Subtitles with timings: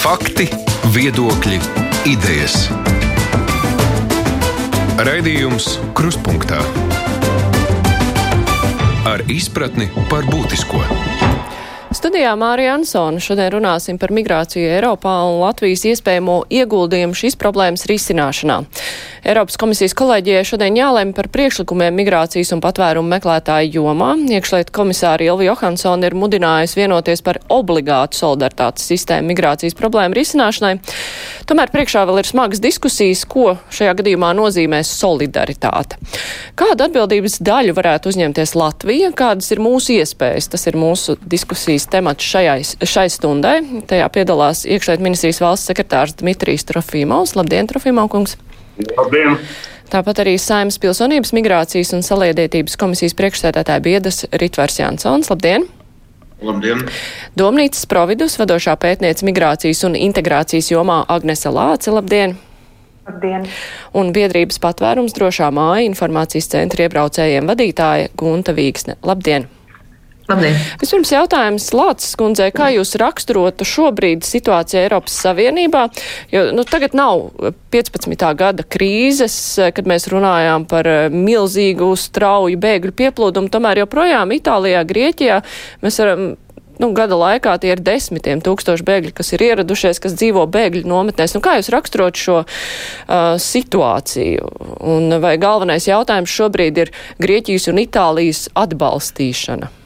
[0.00, 0.46] Fakti,
[0.94, 1.58] viedokļi,
[2.08, 2.54] idejas.
[4.96, 6.62] Raidījums Kruspunkta
[9.04, 10.80] ar izpratni par būtisko.
[11.92, 18.62] Studijā Mārija Ansona šodien runāsim par migrāciju Eiropā un Latvijas iespējamo ieguldījumu šīs problēmas risināšanā.
[19.20, 24.14] Eiropas komisijas kolēģijai šodien jālem par priekšlikumiem migrācijas un patvērumu meklētāju jomā.
[24.32, 30.72] Iekšliet komisāri Ilvi Johansson ir mudinājusi vienoties par obligātu solidaritātes sistēmu migrācijas problēmu risināšanai.
[31.50, 36.00] Tomēr priekšā vēl ir smagas diskusijas, ko šajā gadījumā nozīmē solidaritāte.
[36.56, 40.48] Kādu atbildības daļu varētu uzņemties Latvija, kādas ir mūsu iespējas?
[40.54, 43.58] Tas ir mūsu diskusijas temats šajai, šai stundai.
[43.90, 47.36] Tajā piedalās iekšliet ministrijas valsts sekretārs Dmitrijs Trofīmovs.
[47.36, 48.38] Labdien, Trofīmovkungs!
[48.96, 49.36] Labdien!
[49.90, 55.30] Tāpat arī Saimnes pilsonības migrācijas un saliedētības komisijas priekšsēdētāja biedas Ritvars Jansons.
[55.32, 55.66] Labdien!
[56.46, 56.86] Labdien!
[57.36, 61.90] Domnīcas providus vadošā pētniece migrācijas un integrācijas jomā Agnese Lāce.
[61.92, 62.38] Labdien!
[63.08, 63.48] Labdien!
[63.98, 69.00] Un biedrības patvērums drošā māja informācijas centra iebraucējiem vadītāja Gunta Vīksne.
[69.02, 69.50] Labdien!
[70.30, 70.58] Labdien.
[70.80, 75.86] Vispirms jautājums Lācis kundzei, kā jūs raksturotu šobrīd situāciju Eiropas Savienībā,
[76.30, 77.30] jo nu, tagad nav
[77.74, 78.14] 15.
[78.38, 79.34] gada krīzes,
[79.74, 85.42] kad mēs runājām par eh, milzīgu strauju bēgļu pieplūdumu, tomēr joprojām Itālijā, Grieķijā
[85.82, 86.30] mēs varam
[86.80, 91.34] nu, gada laikā tie ir desmitiem tūkstoši bēgļi, kas ir ieradušies, kas dzīvo bēgļu nometnēs.
[91.36, 94.48] Nu, kā jūs raksturot šo uh, situāciju?
[94.94, 99.79] Un vai galvenais jautājums šobrīd ir Grieķijas un Itālijas atbalstīšana?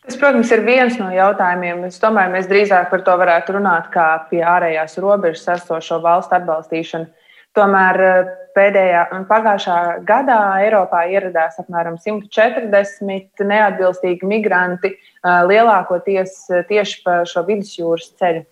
[0.00, 1.82] Tas, protams, ir viens no jautājumiem.
[1.90, 7.10] Es domāju, mēs drīzāk par to varētu runāt kā pie ārējās robežas esošo valstu atbalstīšanu.
[7.58, 9.76] Tomēr eh, pēdējā un pagājušā
[10.08, 18.46] gadā Eiropā ieradās apmēram 140 neatbilstīgi migranti, eh, lielākoties eh, tieši pa šo vidusjūras ceļu.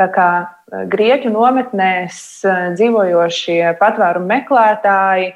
[0.00, 0.28] Tā kā
[0.90, 2.16] grieķu nometnēs
[2.74, 5.28] dzīvojošie patvērumu meklētāji,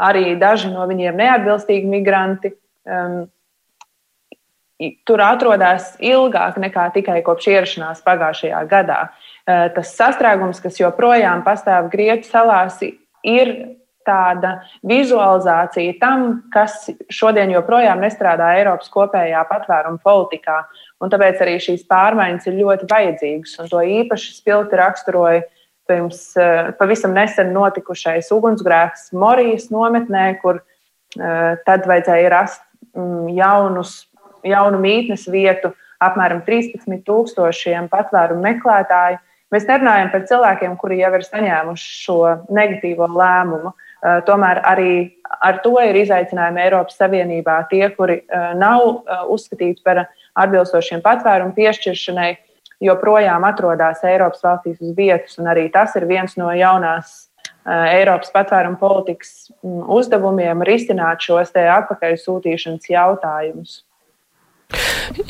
[0.00, 2.54] arī daži no viņiem neatbilstīgi migranti,
[2.88, 3.26] um,
[4.78, 9.00] tur atrodas ilgāk nekā tikai kopš ierašanās pagājušajā gadā.
[9.46, 12.80] Eh, tas sastrēgums, kas joprojām pastāv Grieķu salās,
[13.24, 13.52] ir
[14.06, 20.60] tāda vizualizācija tam, kas šodien joprojām nestrādā Eiropas kopējā patvēruma politikā.
[21.02, 23.56] Un tāpēc arī šīs pārmaiņas ir ļoti vajadzīgas.
[23.62, 25.42] Un to īpaši spilgti raksturoja
[25.88, 34.02] pirms eh, pavisam nesen notikušais ugunsgrēks Morijas nometnē, kur eh, tad vajadzēja rast mm, jaunus
[34.50, 39.18] jaunu mītnes vietu apmēram 13,000 patvērumu meklētāju.
[39.54, 42.20] Mēs nerunājam par cilvēkiem, kuri jau ir saņēmuši šo
[42.50, 43.72] negatīvo lēmumu.
[44.06, 44.90] Eh, tomēr arī
[45.40, 47.60] ar to ir izaicinājumi Eiropas Savienībā.
[47.70, 50.04] Tie, kuri eh, nav eh, uzskatīti par
[50.36, 52.34] atbilstošiem patvērumu piešķiršanai,
[52.84, 55.38] joprojām atrodas Eiropas valstīs uz vietas.
[55.40, 57.30] Arī tas ir viens no jaunās
[57.66, 63.85] Eiropas patvērumu politikas mm, uzdevumiem- risināt šos atpakaļsūtīšanas jautājumus.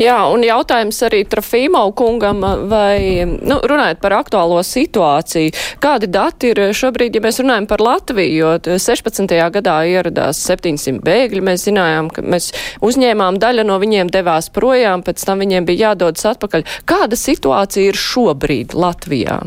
[0.00, 6.62] Jā, un jautājums arī Trafīmau kungam, vai, nu, runājot par aktuālo situāciju, kādi dati ir
[6.76, 9.36] šobrīd, ja mēs runājam par Latviju, jo 16.
[9.56, 12.50] gadā ieradās 700 bēgļi, mēs zinājām, ka mēs
[12.84, 16.66] uzņēmām daļa no viņiem devās projām, pēc tam viņiem bija jādodas atpakaļ.
[16.88, 19.40] Kāda situācija ir šobrīd Latvijā?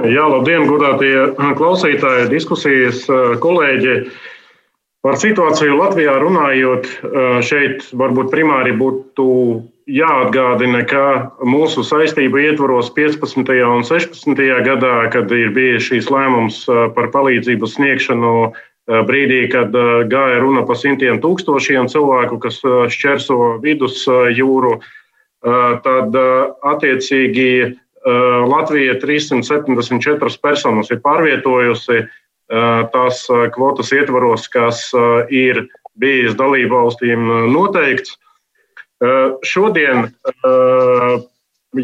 [0.00, 3.04] Jā, labdien, godātie klausītāji, diskusijas
[3.44, 3.96] kolēģi.
[5.02, 6.84] Par situāciju Latvijā runājot,
[7.42, 9.24] šeit varbūt primāri būtu
[9.90, 11.06] jāatgādina, ka
[11.42, 13.50] mūsu saistību ietvaros 15.
[13.66, 14.44] un 16.
[14.62, 16.60] gadā, kad ir bijis šīs lēmums
[16.94, 18.52] par palīdzību sniegšanu
[19.10, 19.74] brīdī, kad
[20.10, 22.62] gāja runa par simtiem tūkstošiem cilvēku, kas
[22.94, 24.04] šķērso vidus
[24.38, 24.78] jūru,
[25.42, 26.14] tad
[26.62, 27.50] attiecīgi
[28.54, 32.04] Latvija 374 personas ir pārvietojusi
[32.92, 33.22] tās
[33.54, 34.84] kvotas ietvaros, kas
[35.32, 35.64] ir
[35.98, 38.18] bijis dalību valstīm noteikts.
[39.46, 40.10] Šodien,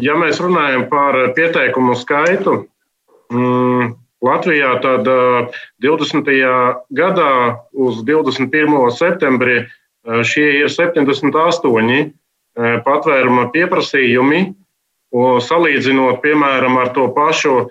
[0.05, 2.61] ja mēs runājam par pieteikumu skaitu,
[3.33, 5.07] mm, Latvijā tad
[5.79, 6.29] 20.
[6.91, 7.33] gadā
[7.71, 8.91] uz 21.
[8.91, 9.61] septembri
[10.27, 12.11] šie ir 78
[12.83, 14.41] patvēruma pieprasījumi,
[15.47, 17.69] salīdzinot, piemēram, ar to pašu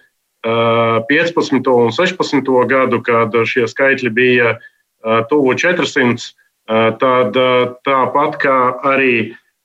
[0.48, 1.68] 15.
[1.68, 2.50] un 16.
[2.70, 4.56] gadu, kad šie skaitļi bija
[5.28, 6.32] tuvu 400,
[7.00, 7.36] tad
[7.86, 8.58] tāpat kā
[8.88, 9.14] arī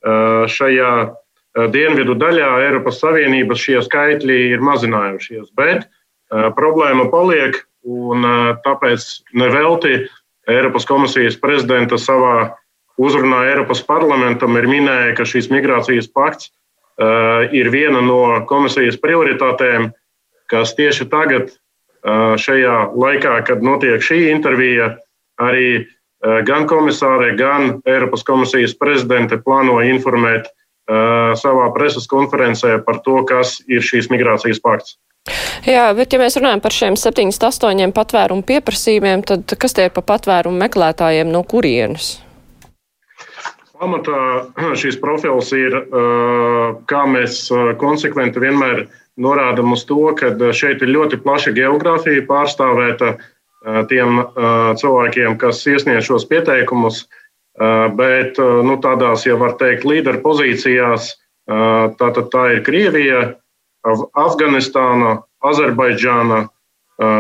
[0.04, 0.94] šajā
[1.74, 5.52] dienvidu daļā Eiropas Savienības šie skaitļi ir mazinājušies.
[5.56, 5.88] Bet
[6.58, 8.26] problēma paliek, un
[8.66, 9.06] tāpēc
[9.38, 10.04] nevelti
[10.50, 12.54] Eiropas komisijas prezidenta savā
[13.00, 16.52] uzrunā Eiropas parlamentam ir minēja, ka šīs migrācijas pakts
[17.54, 19.92] ir viena no komisijas prioritātēm,
[20.52, 21.54] kas tieši tagad,
[22.40, 24.96] šajā laikā, kad notiek šī intervija,
[25.40, 25.86] arī
[26.48, 30.50] gan komisāre, gan Eiropas komisijas prezidente plāno informēt
[31.40, 34.98] savā preses konferencē par to, kas ir šīs migrācijas pakts.
[35.64, 40.04] Jā, bet ja mēs runājam par šiem 78 patvērumu pieprasījumiem, tad kas tie ir pa
[40.04, 42.18] patvērumu meklētājiem no kurienes?
[43.80, 44.20] Pamatā
[44.80, 45.78] šīs profils ir,
[46.88, 47.46] kā mēs
[47.80, 48.84] konsekventi vienmēr
[49.20, 53.18] norādām uz to, ka šeit ir ļoti plaša geogrāfija pārstāvēta
[53.90, 54.24] tiem
[54.80, 57.06] cilvēkiem, kas iesniedz šos pieteikumus,
[57.96, 61.14] bet nu, tādās, ja var teikt, līderu pozīcijās,
[61.48, 63.22] tātad tā ir Krievija,
[63.84, 66.48] Afganistāna, Azerbaidžāna,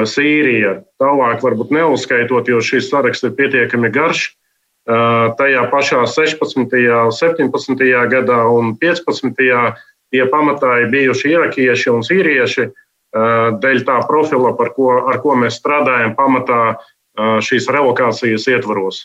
[0.08, 0.78] Sīrija.
[1.02, 4.30] Tālāk varbūt neuzskaitot, jo šis saraksts ir pietiekami garš
[5.40, 6.76] tajā pašā 16.,
[7.16, 7.84] 17.
[8.12, 9.76] gadā un 15.
[10.14, 12.70] Tie pamatā ir bijuši irakieši un sīrieši.
[13.64, 16.62] Dēļ tā profila, ko, ar ko mēs strādājam, pamatā
[17.46, 19.04] šīs relokācijas ietvaros.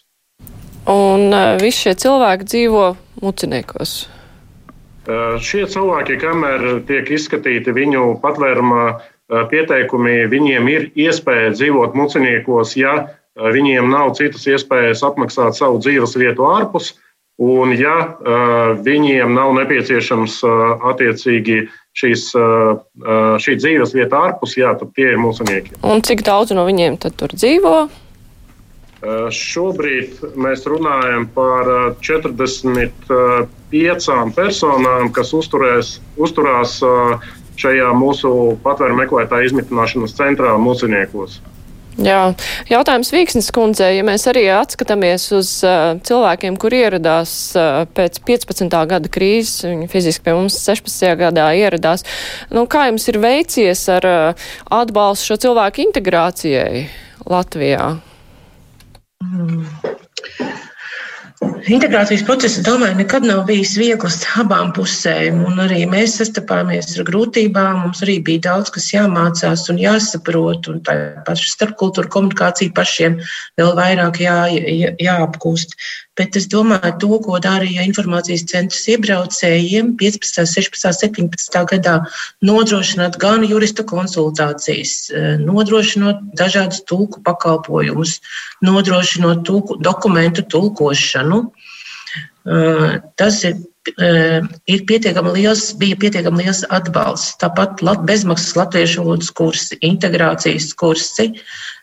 [0.88, 2.84] Un visi šie cilvēki dzīvo
[3.20, 3.98] muciniekos.
[5.44, 8.84] Šie cilvēki, kamēr tiek izskatīti viņu patvērumā
[9.48, 12.94] pieteikumi, viņiem ir iespēja dzīvot muciniekos, ja
[13.36, 16.94] viņiem nav citas iespējas apmaksāt savu dzīves vietu ārpus.
[17.38, 20.50] Un, ja uh, viņiem nav nepieciešams uh,
[20.90, 21.60] attiecīgi
[21.94, 22.82] šīs, uh,
[23.38, 25.78] šī dzīves vieta ārpus, jā, tad tie ir mūsinieki.
[25.86, 27.86] Un cik daudz no viņiem tur dzīvo?
[29.30, 33.06] Šobrīd mēs runājam par 45
[34.34, 36.82] personām, kas uzturēs, uzturās
[37.62, 41.38] šajā mūsu patvēru meklētāju izmitināšanas centrā mūsiniekos.
[41.98, 42.18] Jā,
[42.70, 48.76] jautājums Vīksnes kundzei, ja mēs arī atskatāmies uz uh, cilvēkiem, kur ieradās uh, pēc 15.
[48.92, 51.08] gada krīzes, viņi fiziski pie mums 16.
[51.18, 52.06] gadā ieradās,
[52.54, 54.48] nu, kā jums ir veicies ar uh,
[54.78, 56.86] atbalstu šo cilvēku integrācijai
[57.26, 57.96] Latvijā?
[59.26, 59.66] Mm.
[61.38, 65.44] Integrācijas process, domāju, nekad nav bijis viegls abām pusēm.
[65.62, 67.84] Arī mēs sastapāmies ar grūtībām.
[67.84, 70.66] Mums arī bija daudz, kas jāmācās un jāsaprot.
[70.72, 70.96] Un tā
[71.28, 73.20] paša starpkultūra komunikācija pašiem
[73.60, 75.78] vēl vairāk jā, jā, jāapgūst.
[76.18, 81.94] Bet es domāju, to, ko darīja informācijas centrs iebraucējiem 15, 16, 17 gadā,
[82.42, 88.18] nodrošināt gan jurista konsultācijas, eh, nodrošinot dažādus tulku pakalpojumus,
[88.66, 91.44] nodrošinot tulku, dokumentu tulkošanu.
[92.48, 93.56] Eh, tas ir
[93.96, 97.38] eh, ir pietiekami liels, bija pietiekami liels atbalsts.
[97.40, 101.30] Tāpat bezmaksas latviešu valodas kursi, integrācijas kursi,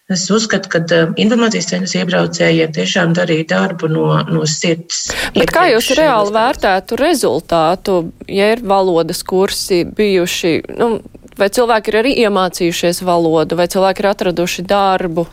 [0.05, 5.07] Es uzskatu, ka uh, informācijas centra iebraucējiem tiešām darīja darbu no, no sirds.
[5.33, 7.95] Bet kā jūs reāli vērtētu rezultātu,
[8.29, 10.99] ja ir valodas kursi bijuši, nu,
[11.41, 15.25] vai cilvēki ir arī iemācījušies valodu, vai cilvēki ir atraduši darbu?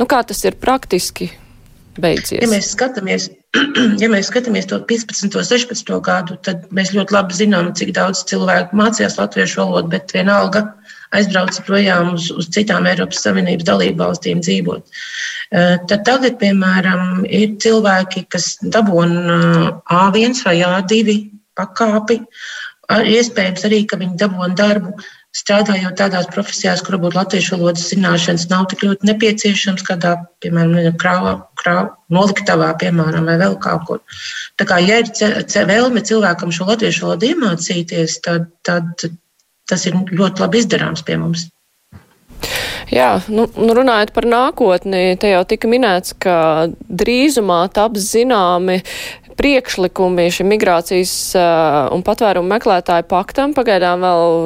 [0.00, 1.28] Nu, kā tas ir praktiski
[2.00, 2.40] beidzies?
[2.40, 3.28] Ja mēs skatāmies,
[4.02, 5.28] ja mēs skatāmies to 15.
[5.36, 5.94] un 16.
[6.08, 10.70] gadu, tad mēs ļoti labi zinām, cik daudz cilvēku mācījās latviešu valodu, bet vienalga
[11.14, 15.00] aizbrauca projām uz, uz citām Eiropas Savienības dalību valstīm dzīvot.
[15.54, 19.68] Eh, tad tagad, piemēram, ir cilvēki, kas dabūna eh,
[19.98, 21.18] A1 vai A2
[21.58, 22.22] pakāpi.
[22.94, 24.92] Iespējams arī, ka viņi dabūna darbu
[25.34, 31.34] strādājot tādās profesijās, kur varbūt latviešu valodas zināšanas nav tik ļoti nepieciešams, kādā, piemēram, krāvā,
[31.58, 34.20] krāvā, noliktavā, piemēram, vai vēl kaut kur.
[34.60, 35.10] Tā kā, ja ir
[35.72, 39.08] vēlme cilvēkam šo latviešu valodu iemācīties, tad, tad
[39.68, 41.48] tas ir ļoti labi izdarāms pie mums.
[42.92, 46.36] Jā, nu, nu runājot par nākotni, te jau tika minēts, ka
[46.84, 48.82] drīzumā taps zināmi
[49.38, 53.54] priekšlikumi šim migrācijas uh, un patvērumu meklētāju paktam.
[53.56, 54.36] Pagaidām vēl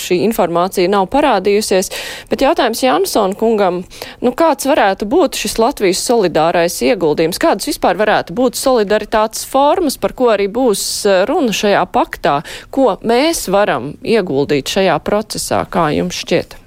[0.00, 1.90] šī informācija nav parādījusies,
[2.30, 3.82] bet jautājums Jansona kungam,
[4.24, 7.40] nu kāds varētu būt šis Latvijas solidārais ieguldījums?
[7.42, 12.40] Kādas vispār varētu būt solidaritātes formas, par ko arī būs runa šajā paktā?
[12.74, 16.63] Ko mēs varam ieguldīt šajā procesā, kā jums šķiet?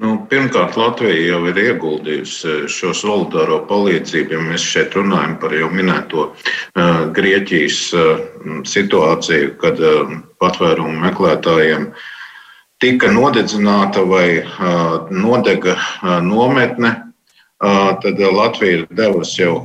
[0.00, 4.32] Nu, pirmkārt, Latvija jau ir ieguldījusi eh, šo solitāro palīdzību.
[4.32, 8.22] Ja mēs šeit runājam par jau minēto uh, Grieķijas uh,
[8.64, 11.90] situāciju, kad uh, patvērumu meklētājiem
[12.80, 16.94] tika nodedzināta vai uh, nodega uh, nometne,
[17.60, 19.58] uh, tad Latvija ir devusi jau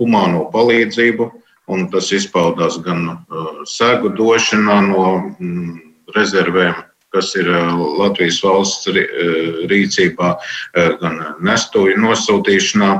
[0.00, 1.30] humāno palīdzību,
[1.70, 5.06] un tas izpaudās gan uh, sēgu došanā no
[5.38, 5.78] mm,
[6.18, 6.82] rezervēm
[7.14, 7.48] kas ir
[7.98, 8.90] Latvijas valsts
[9.70, 10.30] rīcībā,
[11.00, 12.90] gan nestuļu nosūtīšanā,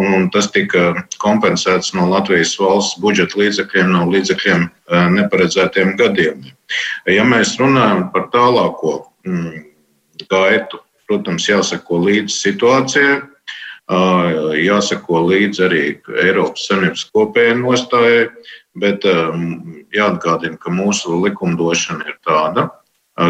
[0.00, 4.68] un tas tika kompensēts no Latvijas valsts budžeta līdzekļiem, no līdzekļiem
[5.16, 6.54] neparedzētiem gadījumiem.
[7.10, 9.66] Ja mēs runājam par tālāko mm,
[10.30, 13.20] gaitu, protams, jāsako līdzi situācijai,
[14.60, 15.84] jāsako līdzi arī
[16.22, 18.26] Eiropas Savienības kopējai nostājai,
[18.78, 19.06] bet
[19.90, 22.68] jāatgādina, ka mūsu likumdošana ir tāda,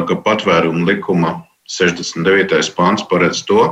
[0.09, 2.75] ka patvērumu likuma 69.
[2.77, 3.63] pāns paredz to,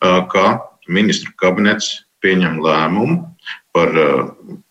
[0.00, 0.44] ka
[0.88, 3.20] ministru kabinets pieņem lēmumu
[3.74, 3.94] par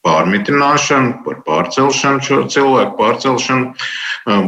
[0.04, 3.74] pārmitināšanu, par pārcelšanu, šo cilvēku pārcelšanu,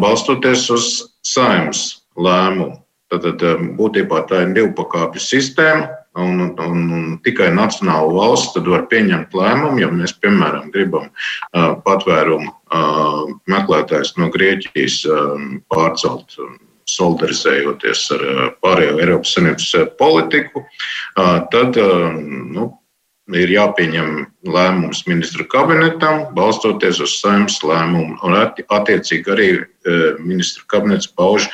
[0.04, 0.88] balstoties uz
[1.24, 2.78] saimnes lēmumu.
[3.12, 3.44] Tad
[3.76, 9.80] būtībā tā ir divu pakāpju sistēma un, un, un tikai nacionāla valsts var pieņemt lēmumu,
[9.82, 16.38] ja mēs, piemēram, gribam uh, patvērumu uh, meklētājs no Grieķijas uh, pārcelt.
[16.92, 18.22] Solidarizējoties ar
[18.60, 20.64] pārējo Eiropas Savienības politiku,
[21.54, 22.66] tad nu,
[23.38, 24.10] ir jāpieņem
[24.50, 28.18] lēmums ministru kabinetam, balstoties uz saimnes lēmumu.
[28.28, 29.48] Un attiecīgi arī
[30.20, 31.48] ministru kabinets pauž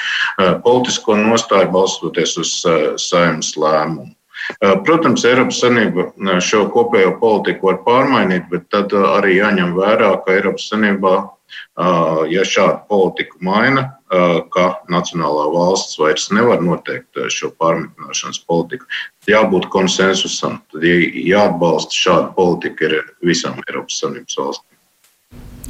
[0.65, 2.55] politisko nostāju, balstoties uz
[3.03, 4.16] saimnes lēmumu.
[4.85, 10.69] Protams, Eiropas Savienība šo kopējo politiku var pārmainīt, bet tad arī jāņem vērā, ka Eiropas
[10.71, 11.15] Savienībā,
[12.31, 13.87] ja šādu politiku maina,
[14.53, 18.87] ka nacionālā valsts vairs nevar noteikt šo pārmitināšanas politiku,
[19.27, 20.61] jābūt konsensusam.
[20.71, 24.73] Tad jāatbalsta šāda politika ir visām Eiropas Savienības valstīm.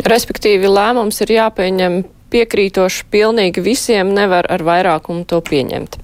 [0.06, 2.04] Respektīvi, lēmums ir jāpieņem
[2.34, 5.98] piekrītoši pilnīgi visiem, nevar ar vairākumu to pieņemt.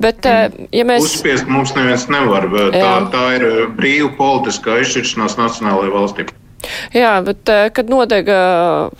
[0.00, 0.70] Bet, mm.
[0.74, 1.06] ja mēs.
[1.06, 2.48] Uzspiest mums neviens nevar.
[2.74, 6.30] Tā, tā ir brīva politiskā izšķiršanās nacionālajai valstī.
[6.94, 8.38] Jā, bet eh, kad nodega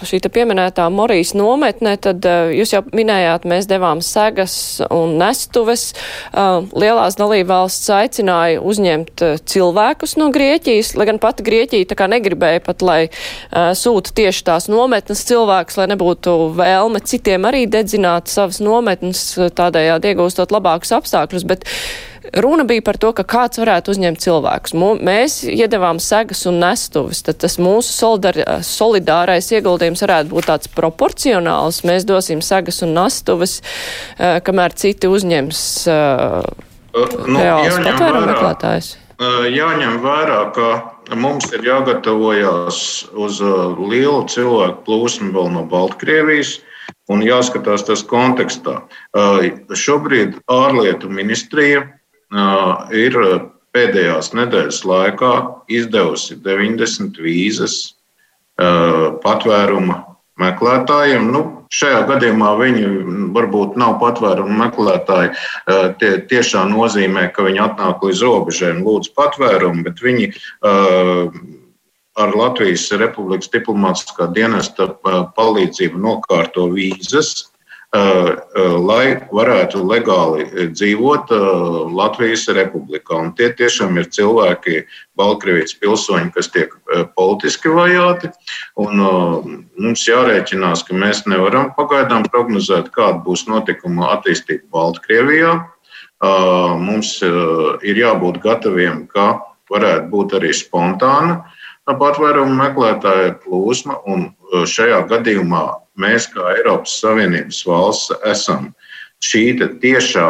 [0.06, 4.54] šī pieminētā Morijas nometne, tad eh, jūs jau minējāt, mēs devām segas
[4.90, 5.90] un nestuves.
[6.32, 12.62] Eh, lielās dalībvalsts aicināja uzņemt cilvēkus no Grieķijas, lai gan pati Grieķija tā kā negribēja
[12.64, 13.00] pat, lai
[13.76, 19.24] sūta tieši tās nometnes cilvēkus, lai nebūtu vēlme citiem arī dedzināt savas nometnes,
[19.56, 21.46] tādējādi iegūstot labākus apstākļus.
[21.50, 21.66] Bet
[22.36, 24.74] Runa bija par to, ka kāds varētu uzņemt cilvēkus.
[25.02, 31.82] Mēs iedavām segas un nestuvis, tad tas mūsu solidar, solidārais ieguldījums varētu būt tāds proporcionāls.
[31.88, 33.60] Mēs dosim segas un nestuvis,
[34.18, 36.42] eh, kamēr citi uzņems uh,
[36.94, 38.94] nu, reāls patvērumu meklētājs.
[39.20, 42.80] Jāņem vērā, ka mums ir jāgatavojas
[43.12, 43.40] uz
[43.76, 46.56] lielu cilvēku plūsmu vēl no Baltkrievijas
[47.12, 48.78] un jāskatās tas kontekstā.
[49.76, 51.84] Šobrīd ārlietu ministrija
[52.30, 53.16] ir
[53.74, 55.32] pēdējās nedēļas laikā
[55.70, 57.76] izdevusi 90 vīzas
[59.24, 60.00] patvēruma
[60.40, 61.30] meklētājiem.
[61.32, 61.42] Nu,
[61.74, 62.84] šajā gadījumā viņi
[63.36, 65.32] varbūt nav patvērumu meklētāji.
[66.00, 70.30] Tie tiešā nozīmē, ka viņi atnāk līdz robežai un lūdz patvērumu, bet viņi
[72.20, 74.90] ar Latvijas Republikas diplomātiskā dienesta
[75.36, 77.50] palīdzību nokārto vīzas
[77.92, 83.18] lai varētu legāli dzīvot uh, Latvijas republikā.
[83.18, 84.84] Un tie tiešām ir cilvēki,
[85.18, 86.70] Baltkrievijas pilsoņi, kas tiek
[87.18, 88.30] politiski vajāti.
[88.78, 89.02] Un
[89.76, 95.58] mums jārēķinās, ka mēs nevaram pagaidām prognozēt, kāda būs notikuma attīstība Baltkrievijā.
[96.78, 101.42] Mums ir jābūt gataviem, ka varētu būt arī spontāna
[101.90, 105.64] patvērumu meklētāja plūsma, un šajā gadījumā
[106.00, 108.70] mēs, kā Eiropas Savienības valsts, esam
[109.24, 109.44] šī
[109.82, 110.28] tiešā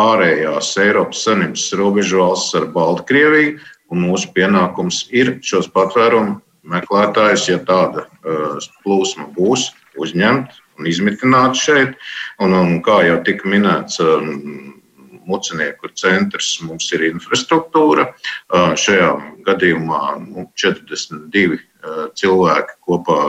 [0.00, 3.56] ārējās Eiropas Savienības robežu valsts ar Baltkrieviju,
[3.90, 11.56] un mūsu pienākums ir šos patvērumu meklētājus, ja tāda uh, plūsma būs, uzņemt un izmitināt
[11.56, 11.94] šeit.
[12.42, 14.76] Un, un kā jau tika minēts, um,
[15.26, 18.08] mucinieku centrs mums ir infrastruktūra.
[18.78, 19.10] Šajā
[19.46, 21.58] gadījumā nu, 42
[22.18, 23.20] cilvēki kopā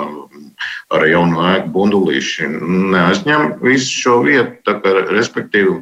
[0.95, 2.49] ar jaunu ēku bundulīši
[2.93, 4.75] neaizņem visu šo vietu.
[4.83, 5.79] Kā, respektīvi,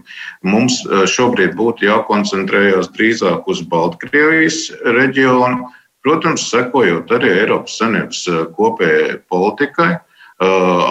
[0.48, 4.67] mums šobrīd būtu jākoncentrējas drīzāk uz Baltkrievijas
[4.98, 5.70] reģionu,
[6.05, 8.25] protams, sekojot arī Eiropas Savienības
[8.58, 9.96] kopējai politikai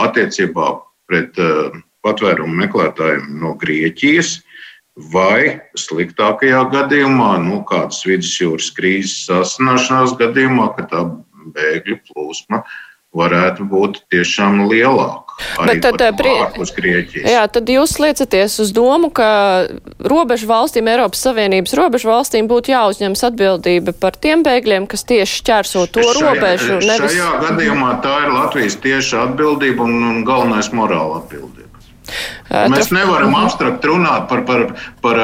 [0.04, 0.72] attiecībā
[1.10, 1.38] pret
[2.04, 4.40] patvērumu meklētājiem no Grieķijas.
[5.10, 11.00] Vai sliktākajā gadījumā, nu, kādas vidusjūras krīzes sasināšanās gadījumā, ka tā
[11.54, 12.64] bēgļu plūsma
[13.14, 15.22] varētu būt tiešām lielāka.
[15.66, 17.02] Bet tad, prie...
[17.26, 19.66] jā, tad jūs liecaties uz domu, ka
[20.02, 25.84] robežu valstīm, Eiropas Savienības robežu valstīm būtu jāuzņemas atbildība par tiem bēgļiem, kas tieši šķērso
[25.94, 26.78] to šajā, robežu.
[26.82, 27.18] Nevis...
[27.18, 31.63] Šajā gadījumā tā ir Latvijas tieša atbildība un, un galvenais morāla atbildība.
[32.70, 34.64] Mēs nevaram abstrakt runāt par, par,
[35.04, 35.20] par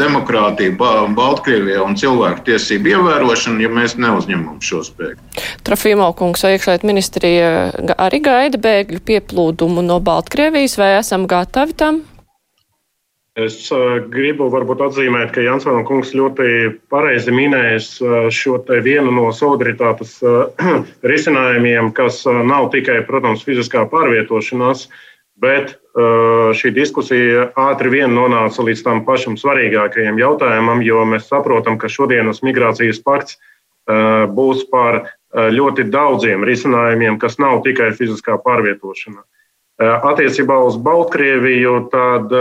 [0.00, 0.74] demokrātiju
[1.16, 5.20] Baltkrievijā un cilvēku tiesību ievērošanu, ja mēs neuzņemam šo spēku.
[5.66, 7.50] Trafīmo kungs, vai iekšliet ministrija
[7.96, 12.02] arī gaida bēgļu pieplūdumu no Baltkrievijas, vai esam gatavi tam?
[13.38, 13.68] Es
[14.10, 17.92] gribu varbūt atzīmēt, ka Jansona kungs ļoti pareizi minējis
[18.34, 20.16] šo vienu no solidaritātes
[21.12, 24.88] risinājumiem, kas nav tikai, protams, fiziskā pārvietošanās,
[25.40, 25.76] bet
[26.60, 32.42] šī diskusija ātri vien nonāca līdz tam pašam svarīgākajam jautājumam, jo mēs saprotam, ka šodienas
[32.46, 33.40] migrācijas pakts
[34.36, 35.02] būs par
[35.34, 39.24] ļoti daudziem risinājumiem, kas nav tikai fiziskā pārvietošana.
[39.80, 42.32] Attiecībā uz Baltkrieviju tad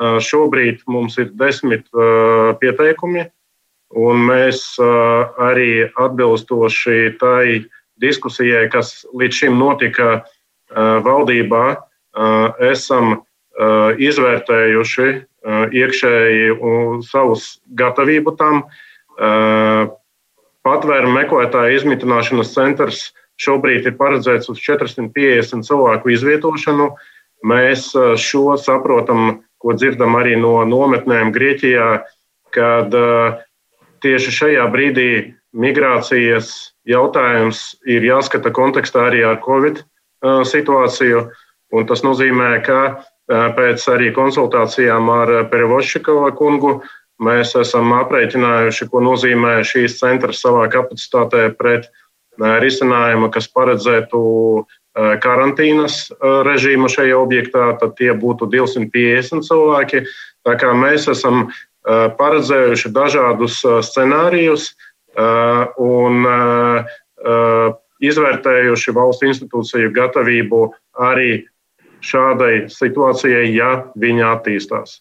[0.00, 1.84] Šobrīd mums ir desmit
[2.62, 3.26] pieteikumi,
[3.92, 7.64] un mēs arī atbilstoši tai
[8.02, 10.22] diskusijai, kas līdz šim notika
[10.72, 11.76] valdībā,
[12.72, 13.22] esam
[14.02, 15.08] izvērtējuši
[15.82, 16.52] iekšēji
[17.08, 17.46] savus
[17.78, 18.62] gatavību tam.
[20.62, 23.06] Patvērumu meklētāju izmitināšanas centrs
[23.42, 26.92] šobrīd ir paredzēts uz 450 cilvēku izvietošanu.
[27.42, 27.88] Mēs
[28.22, 31.88] šo saprotam ko dzirdam arī no nometnēm Grieķijā,
[32.54, 32.94] kad
[34.02, 35.08] tieši šajā brīdī
[35.54, 39.84] migrācijas jautājums ir jāskata kontekstā arī ar Covid
[40.22, 41.28] situāciju.
[41.72, 42.80] Un tas nozīmē, ka
[43.56, 46.80] pēc arī konsultācijām ar Perevošikova kungu
[47.22, 51.88] mēs esam aprēķinājuši, ko nozīmē šīs centras savā kapacitātē pret
[52.38, 54.20] risinājumu, kas paredzētu
[55.22, 60.02] karantīnas režīmu šajā objektā, tad tie būtu 250 cilvēki.
[60.44, 61.46] Tā kā mēs esam
[62.18, 64.72] paredzējuši dažādus scenārijus
[65.80, 66.26] un
[68.02, 70.66] izvērtējuši valsts institūciju gatavību
[70.98, 71.30] arī
[72.02, 75.00] šādai situācijai, ja viņa attīstās.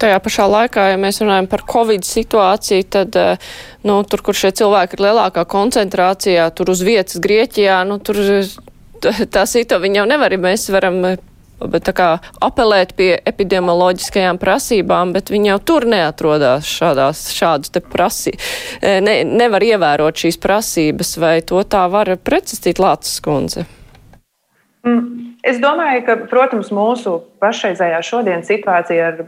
[0.00, 3.16] Tajā pašā laikā, ja mēs runājam par Covid situāciju, tad,
[3.84, 8.22] nu, tur, kur šie cilvēki ir lielākā koncentrācijā, tur uz vietas Grieķijā, nu, tur
[9.34, 11.02] tā situācija jau nevar, mēs varam
[11.68, 12.08] bet tā kā
[12.42, 18.34] apelēt pie epidemioloģiskajām prasībām, bet viņi jau tur neatrodās šādās, šādus te prasī,
[18.80, 23.66] ne, nevar ievērot šīs prasības, vai to tā var precizīt Lācis kundze?
[24.86, 29.20] Mm, es domāju, ka, protams, mūsu pašreizējā šodienas situācija ar,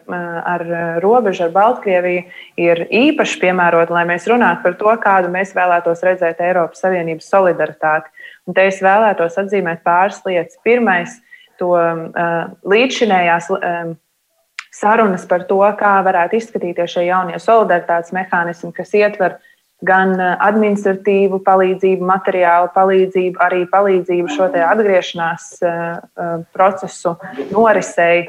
[0.54, 0.64] ar
[1.04, 2.22] robežu ar Baltkrieviju
[2.60, 8.12] ir īpaši piemērota, lai mēs runātu par to, kādu mēs vēlētos redzēt Eiropas Savienības solidaritāti.
[8.46, 10.60] Un te es vēlētos atzīmēt pāris lietas.
[10.66, 11.18] Pirmais,
[11.60, 13.94] to uh, līdzšinējās um,
[14.72, 19.38] sarunas par to, kā varētu izskatīties šie jaunie solidaritātes mehānismi, kas ietver
[19.86, 27.16] gan administratīvu palīdzību, materiālu palīdzību, arī palīdzību šo atgriešanās uh, procesu
[27.50, 28.28] norisei,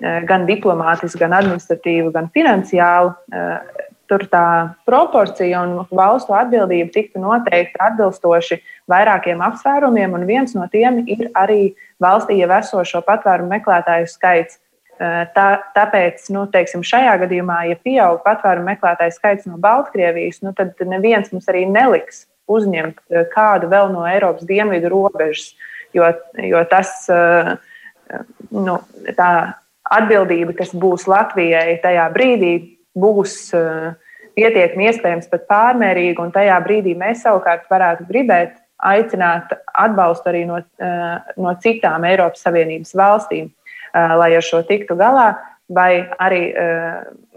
[0.00, 3.12] gan diplomātiski, gan administratīvu, gan finansiālu.
[4.10, 4.44] Tur tā
[4.88, 8.58] proporcija un valstu atbildība tiktu noteikta atbilstoši
[8.90, 14.58] vairākiem apsvērumiem, un viens no tiem ir arī valstī jau esošo patvērumu meklētāju skaits.
[15.00, 20.76] Tā, tāpēc, nu, teiksim, šajā gadījumā, ja pieaug patvērumu meklētāju skaits no Baltkrievijas, nu, tad
[20.84, 22.98] neviens mums arī neliks uzņemt
[23.32, 25.54] kādu vēl no Eiropas dienvidu robežas,
[25.96, 26.04] jo,
[26.44, 26.92] jo tas,
[28.52, 28.76] nu,
[29.16, 29.30] tā
[29.88, 32.52] atbildība, kas būs Latvijai tajā brīdī,
[32.92, 33.38] būs
[34.36, 40.60] pietiekami iespējams pat pārmērīga, un tajā brīdī mēs savukārt varētu gribēt aicināt atbalstu arī no,
[41.40, 43.50] no citām Eiropas Savienības valstīm,
[43.94, 45.32] lai ar šo tiktu galā.
[45.70, 46.40] Vai arī,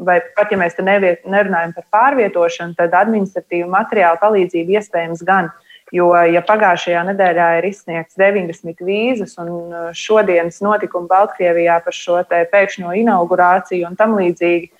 [0.01, 5.51] vai pat ja mēs te nerunājam par pārvietošanu, tad administratīvu materiālu palīdzību iespējams gan.
[5.93, 12.95] Jo, ja pagājušajā nedēļā ir izsniegts 90 vīzas, un šodienas notikumi Baltkrievijā par šo pēkšņo
[13.03, 14.71] inaugurāciju un tam līdzīgi,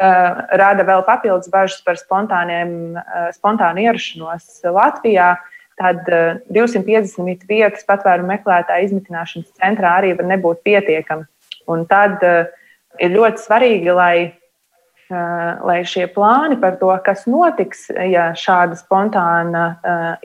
[0.00, 5.34] Eh, rada vēl papildus bažas par eh, spontānu ierašanos Latvijā.
[5.80, 6.02] Tad
[6.52, 11.24] 250 eh, vietas patvērumu meklētāju izmitināšanas centrā arī var nebūt pietiekami.
[11.70, 14.14] Un tad ir ļoti svarīgi, lai,
[15.64, 19.64] lai šie plāni par to, kas notiks, ja šāda spontāna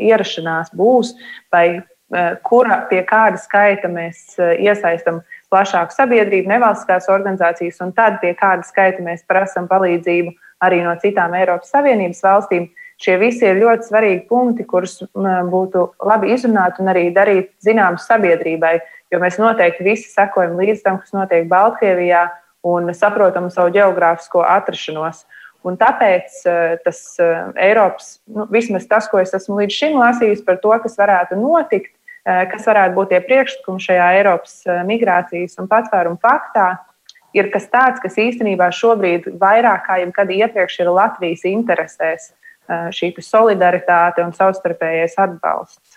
[0.01, 1.13] ierašanās būs,
[1.53, 1.83] vai
[2.47, 5.21] kura, pie kāda skaita mēs iesaistam
[5.53, 10.33] plašāku sabiedrību, nevalstiskās organizācijas, un tad pie kāda skaita mēs prasām palīdzību
[10.65, 12.69] arī no citām Eiropas Savienības valstīm.
[13.01, 18.77] Šie visi ir ļoti svarīgi punkti, kurus būtu labi izrunāt un arī darīt zināmus sabiedrībai,
[19.12, 22.29] jo mēs noteikti visi sekojam līdz tam, kas notiek Baltkrievijā
[22.65, 25.25] un saprotam savu geogrāfisko atrašanos.
[25.65, 27.36] Un tāpēc eh, tas eh,
[27.67, 31.91] Eiropas, nu, vismaz tas, ko es esmu līdz šim lasījis par to, kas varētu notikt,
[32.25, 34.53] kas varētu būt tie priekšlikumi šajā Eiropas
[34.88, 36.71] migrācijas un patvērumu paktā,
[37.38, 42.31] ir kas tāds, kas īstenībā šobrīd vairāk kā jebkad iepriekš ir Latvijas interesēs
[42.67, 45.94] šī solidaritāte un savstarpējais atbalsts.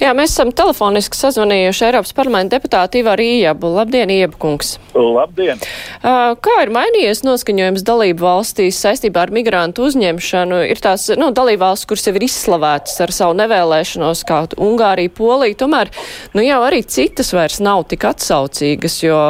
[0.00, 3.68] Jā, mēs esam telefoniski sazvanījuši Eiropas parlamenta deputātu Ivaru Iebu.
[3.74, 4.78] Labdien, Iebukungs!
[4.96, 5.60] Labdien!
[6.00, 10.62] Kā ir mainījies noskaņojums dalību valstīs saistībā ar migrantu uzņemšanu?
[10.72, 15.58] Ir tās nu, dalību valsts, kuras jau ir izslavētas ar savu nevēlēšanos, kā Ungārija, Polija,
[15.60, 15.92] tomēr
[16.32, 19.20] nu, jau arī citas vairs nav tik atsaucīgas, jo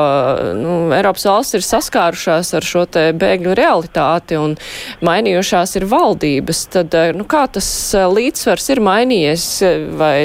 [0.61, 4.55] nu, Eiropas valsts ir saskārušās ar šo te bēgļu realitāti un
[5.03, 6.63] mainījušās ir valdības.
[6.79, 7.69] Tad, nu, kā tas
[8.15, 9.51] līdzsvars ir mainījies?
[9.99, 10.20] Vai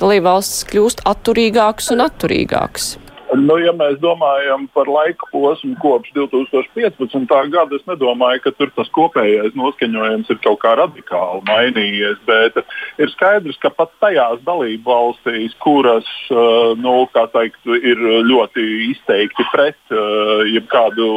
[0.00, 2.96] dalībvalstis kļūst atturīgākas un atturīgākas?
[3.36, 7.34] Nu, ja mēs domājam par laika posmu kopš 2015.
[7.52, 12.16] gada, es nedomāju, ka tur tas kopējais noskaņojums ir kaut kā radikāli mainījies.
[12.28, 12.56] Bet
[12.96, 16.08] ir skaidrs, ka pat tajās dalību valstīs, kuras
[16.80, 19.96] nu, teikt, ir ļoti izteikti pret
[20.54, 21.10] jebkādu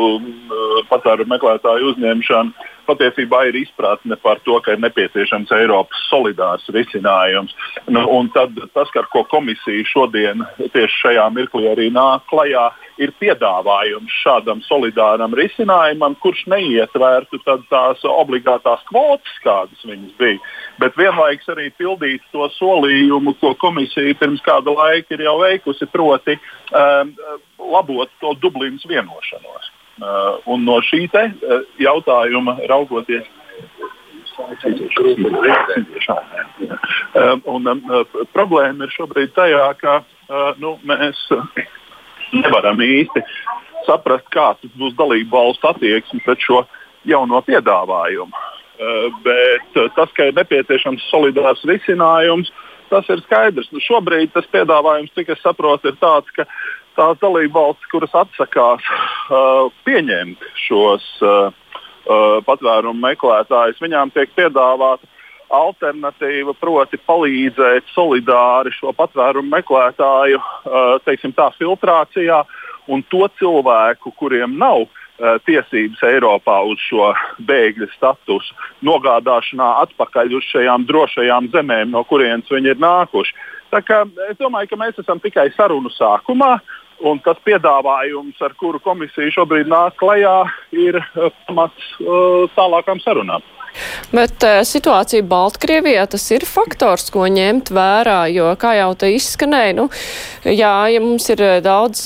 [0.91, 7.55] patērumu meklētāju uzņemšanu, patiesībā ir izpratne par to, ka ir nepieciešams Eiropas solidārs risinājums.
[7.89, 12.69] Nu, tad tas, ar ko komisija šodien tieši šajā mirklī arī nāk klajā,
[13.01, 20.39] ir piedāvājums šādam solidāram risinājumam, kurš neietvertu tās obligātās kvotas, kādas viņas bija.
[20.81, 26.37] Bet vienlaikus arī pildīt to solījumu, ko komisija pirms kāda laika ir jau veikusi, proti
[26.37, 27.15] um,
[27.71, 29.70] labot to Dublinas vienošanos.
[29.99, 33.27] Uh, un no šī te, uh, jautājuma raugoties.
[37.19, 37.67] Uh, un,
[38.31, 39.99] problēma ir šobrīd tajā, ka
[40.63, 41.19] nu, mēs
[42.31, 43.21] nevaram īsti
[43.85, 46.63] saprast, kāds būs dalību valstu attieksme pret šo
[47.05, 48.31] jauno piedāvājumu.
[49.27, 52.49] Bet tas, ka ir nepieciešams solidārs risinājums,
[52.89, 53.69] tas ir skaidrs.
[53.75, 56.47] Nu, šobrīd tas piedāvājums, cik es saprotu, ir tāds, ka
[56.97, 65.07] tās dalībvalstis, kuras atsakās uh, pieņemt šos uh, uh, patvērumu meklētājus, viņām tiek piedāvāta
[65.51, 72.41] alternatīva, proti, palīdzēt solidāri šo patvērumu meklētāju uh, teiksim, tā, filtrācijā
[72.91, 77.11] un to cilvēku, kuriem nav uh, tiesības Eiropā uz šo
[77.47, 78.55] bēgļu statusu,
[78.87, 83.35] nogādāšanā atpakaļ uz šajām drošajām zemēm, no kurienes viņi ir nākuši.
[83.71, 86.57] Kā, es domāju, ka mēs esam tikai sarunu sākumā.
[87.01, 90.35] Un tas piedāvājums, ar kuru komisija šobrīd nāk klajā,
[90.77, 93.41] ir eh, pamats uh, tālākām sarunām.
[94.13, 99.79] Bet uh, situācija Baltkrievijā tas ir faktors, ko ņemt vērā, jo, kā jau te izskanēja,
[99.79, 99.87] nu,
[100.45, 102.05] jā, ja mums ir daudz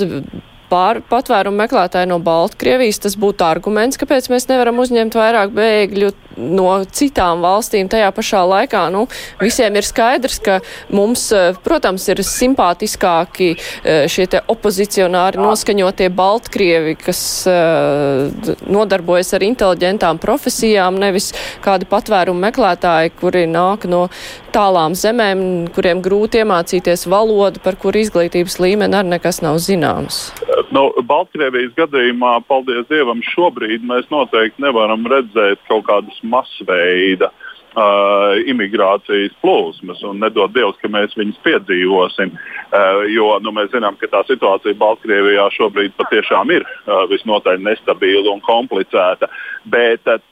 [0.72, 6.70] pār, patvērumu meklētāji no Baltkrievijas, tas būtu arguments, kāpēc mēs nevaram uzņemt vairāk bēgļu no
[6.92, 8.86] citām valstīm tajā pašā laikā.
[8.94, 9.06] Nu,
[9.42, 10.60] visiem ir skaidrs, ka
[10.94, 20.18] mums, eh, protams, ir simpātiskāki eh, šie opozicionāri noskaņotie Baltkrievi, kas uh, nodarbojas ar inteliģentām
[20.22, 21.30] profesijām, nevis
[21.64, 24.08] kādi patvērumu meklētāji, kuri nāk no
[24.56, 30.30] tālām zemēm, kuriem grūti iemācīties valodu, par kuru izglītības līmeni arī nekas nav zināms.
[30.76, 37.32] Nu, Baltkrievijas gadījumā, paldies Dievam, šobrīd mēs noteikti nevaram redzēt kaut kādas masveida
[37.76, 42.36] uh, imigrācijas plūsmas, nedod Dievs, ka mēs viņus piedzīvosim.
[42.36, 48.34] Uh, jo nu, mēs zinām, ka tā situācija Baltkrievijā šobrīd patiešām ir uh, visnotaļ nestabila
[48.34, 49.30] un komplicēta.
[49.72, 50.24] Bet uh,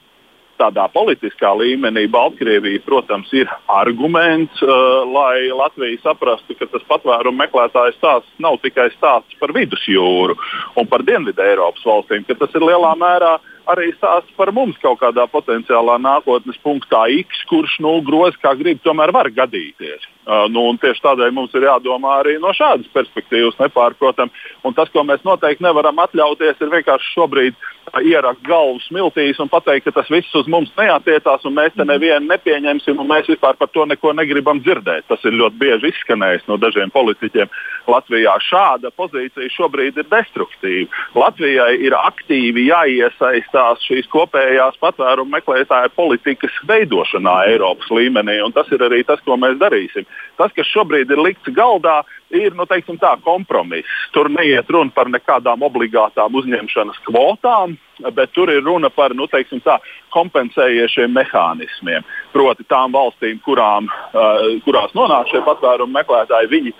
[0.60, 7.96] tādā politiskā līmenī Baltkrievija, protams, ir arguments, uh, lai Latvija saprastu, ka tas patvērumu meklētāju
[7.98, 10.36] stāsts nav tikai stāsts par vidusjūru
[10.80, 13.36] un par Dienvidu Eiropas valstīm, ka tas ir lielā mērā
[13.70, 18.82] arī stāsts par mums kaut kādā potenciālā nākotnes punktā X, kurš nu, grozi kā grib,
[18.84, 20.08] tomēr var gadīties.
[20.24, 24.32] Uh, nu, tieši tādēļ mums ir jādomā arī no šādas perspektīvas, nepārprotam.
[24.64, 29.50] Un tas, ko mēs noteikti nevaram atļauties, ir vienkārši šobrīd uh, ierakt galvu smiltīs un
[29.52, 33.58] pateikt, ka tas viss uz mums neatiecās, un mēs te nevienu nepieņemsim, un mēs vispār
[33.60, 35.06] par to neko negribam dzirdēt.
[35.10, 37.52] Tas ir ļoti bieži izskanējis no dažiem politiķiem
[37.90, 38.38] Latvijā.
[38.48, 41.04] Šāda pozīcija šobrīd ir destruktīva.
[41.18, 48.40] Latvijai ir aktīvi jāiesaist iesaistās šīs kopējās patvērumu meklētāju politikas veidošanā Eiropas līmenī.
[48.54, 50.06] Tas ir arī tas, ko mēs darīsim.
[50.36, 53.86] Tas, kas šobrīd ir likts galdā, ir nu, tā, kompromiss.
[54.12, 57.76] Tur neiet runa par nekādām obligātām uzņemšanas kvotām,
[58.12, 59.78] bet tur ir runa par nu, tā,
[60.10, 62.02] kompensējošiem mehānismiem.
[62.32, 66.74] Proti, tām valstīm, kurām, uh, kurās nonāk šie patvērumu meklētāji, viņi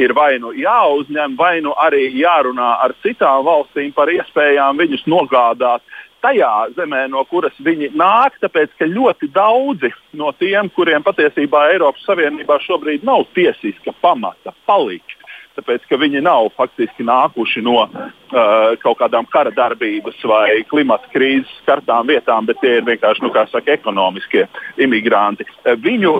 [0.00, 5.84] ir vai nu jāuzņem, vai nu arī jārunā ar citām valstīm par iespējām viņus nogādāt
[6.24, 12.06] tajā zemē, no kuras viņi nāk, tāpēc ka ļoti daudzi no tiem, kuriem patiesībā Eiropas
[12.08, 15.18] Savienībā šobrīd nav tiesiska pamata palikt,
[15.58, 21.52] tāpēc ka viņi nav faktiski nākuši no uh, kaut kādām kara darbības vai klimata krīzes
[21.62, 24.48] skartām vietām, bet tie ir vienkārši nu, saka, ekonomiskie
[24.80, 25.46] imigranti.
[25.62, 26.16] Uh, viņu,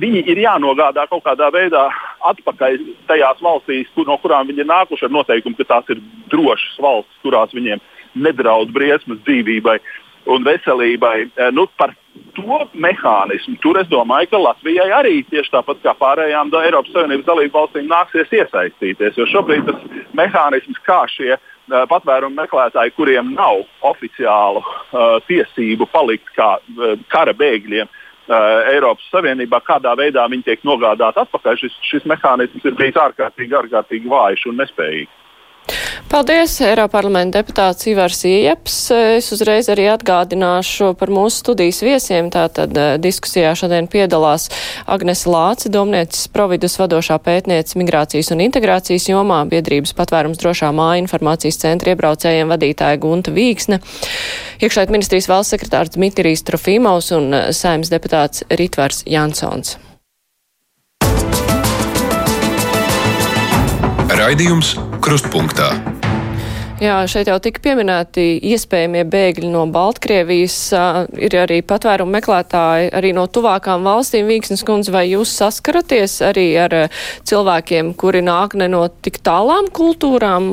[0.00, 1.88] viņi ir jānogādā kaut kādā veidā
[2.30, 2.78] atpakaļ
[3.10, 6.00] tajās valstīs, kur, no kurām viņi ir nākuši ar noteikumu, ka tās ir
[6.32, 7.82] drošas valstis, kurās viņiem
[8.16, 9.78] nedraud briesmas dzīvībai
[10.32, 11.16] un veselībai.
[11.36, 11.94] Uh, nu, par
[12.36, 13.56] to mehānismu.
[13.62, 18.32] Tur es domāju, ka Latvijai arī tieši tāpat kā pārējām Eiropas Savienības dalību valstīm nāksies
[18.40, 19.18] iesaistīties.
[19.18, 19.84] Jo šobrīd tas
[20.16, 27.36] mehānisms, kā šie uh, patvērumu meklētāji, kuriem nav oficiālu uh, tiesību palikt kā uh, kara
[27.36, 33.00] bēgļiem, uh, Eiropas Savienībā, kādā veidā viņi tiek nogādāti atpakaļ, šis, šis mehānisms ir bijis
[33.00, 35.22] ārkārtīgi, ārkārtīgi vājš un nespējīgs.
[36.06, 38.74] Paldies, Eiroparlamenta deputāts Ivars Ieps.
[38.94, 42.28] Es uzreiz arī atgādināšu par mūsu studijas viesiem.
[42.30, 44.46] Tātad eh, diskusijā šodien piedalās
[44.86, 51.58] Agnes Lāci, domnieces providus vadošā pētniece migrācijas un integrācijas jomā, biedrības patvērums drošā māja informācijas
[51.64, 53.80] centra iebraucējiem vadītāja Gunta Vīksne,
[54.62, 59.74] iekšēt ministrijas valsts sekretārs Dmitrijs Trofīmaus un eh, saimnes deputāts Ritvars Jansons.
[64.16, 65.95] Raidījums Krustpunktā.
[66.76, 70.56] Jā, šeit jau tika pieminēti iespējamie bēgļi no Baltkrievijas,
[71.24, 74.28] ir arī patvērumu meklētāji arī no tuvākām valstīm.
[74.28, 76.76] Vīksnes kundze, vai jūs saskaraties arī ar
[77.24, 80.50] cilvēkiem, kuri nāk ne no tik tālām kultūrām,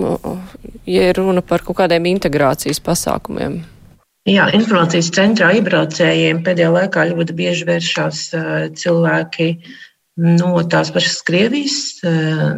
[0.87, 3.59] ja ir runa par kaut kādiem integrācijas pasākumiem?
[4.31, 8.23] Jā, informācijas centrā iebraucējiem pēdējā laikā ļoti bieži vēršās
[8.79, 9.49] cilvēki
[10.23, 11.77] no tās pašas Krievijas,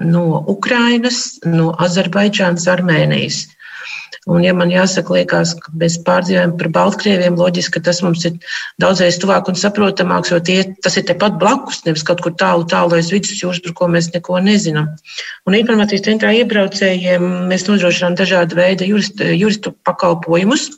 [0.05, 3.47] no Ukrainas, no Azerbaidžānas, Armēnijas.
[4.25, 8.39] Un, ja man jāsaka, liekas, ka mēs pārdzīvojam par Baltkrieviem, loģiski, ka tas mums ir
[8.81, 12.97] daudzreiz tuvāk un saprotamāks, jo tie, tas ir tepat blakus, nevis kaut kur tālu, tālu
[12.97, 14.89] aiz vidusjūras, par ko mēs neko nezinām.
[15.45, 20.71] Un informācijas centrā iebraucējiem mēs nodrošinām dažādu veidu juristu, juristu pakalpojumus,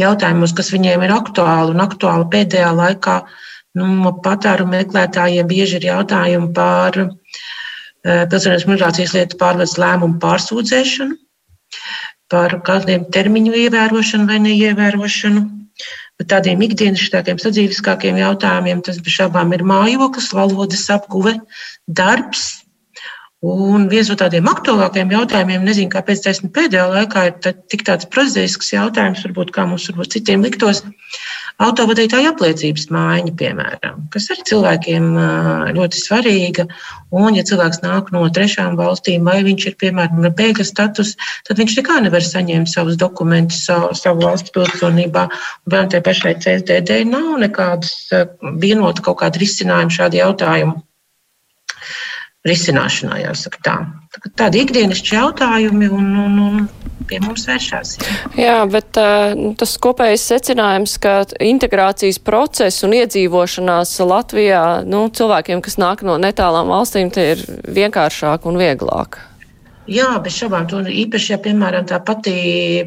[0.00, 3.20] jautājumus, kas viņiem ir aktuāli un aktuāli pēdējā laikā.
[3.20, 3.46] Uh,
[3.78, 7.10] Nu, patērumu meklētājiem bieži ir jautājumi par uh,
[8.02, 11.14] pilsētas migrācijas lietu pārvades lēmumu pārsūdzēšanu,
[12.30, 15.42] par kādiem termiņu ievērošanu vai neievērošanu.
[16.20, 21.38] Bet tādiem ikdienišķākiem, sadzīviskākiem jautājumiem tas bez šaubām ir mājoklis, valodas apguve,
[21.88, 22.59] darbs.
[23.40, 28.74] Un viens no tādiem aktuālākiem jautājumiem, nezinu, kāpēc tas pēdējā laikā ir tik tāds prozaisks
[28.74, 30.82] jautājums, varbūt kā mums varbūt citiem liktos,
[31.60, 35.08] Autovadītāja apliecības maiņa, piemēram, kas arī cilvēkiem
[35.76, 36.64] ļoti svarīga.
[37.12, 41.12] Un, ja cilvēks nāk no trešām valstīm, vai viņš ir, piemēram, bēgļa status,
[41.48, 45.26] tad viņš nekā nevar saņemt savus dokumentus savu, savu valsts pilsonībā.
[45.68, 47.92] Vēl tai pašai CSDD nav nekādas
[48.62, 50.80] vienota kaut kāda risinājuma šādu jautājumu
[52.48, 53.76] risināšanā, jāsaka tā.
[54.38, 57.96] Tādi ikdienišķi jautājumi un, un, un pie mums vēršās.
[58.00, 65.62] Jā, jā bet uh, tas kopējais secinājums, ka integrācijas process un iedzīvošanās Latvijā nu, cilvēkiem,
[65.64, 69.20] kas nāk no netālām valstīm, tie ir vienkāršāk un vieglāk.
[69.88, 70.66] Jā, bez šaubām.
[70.68, 72.32] Tur īpaši, ja, piemēram, tā pati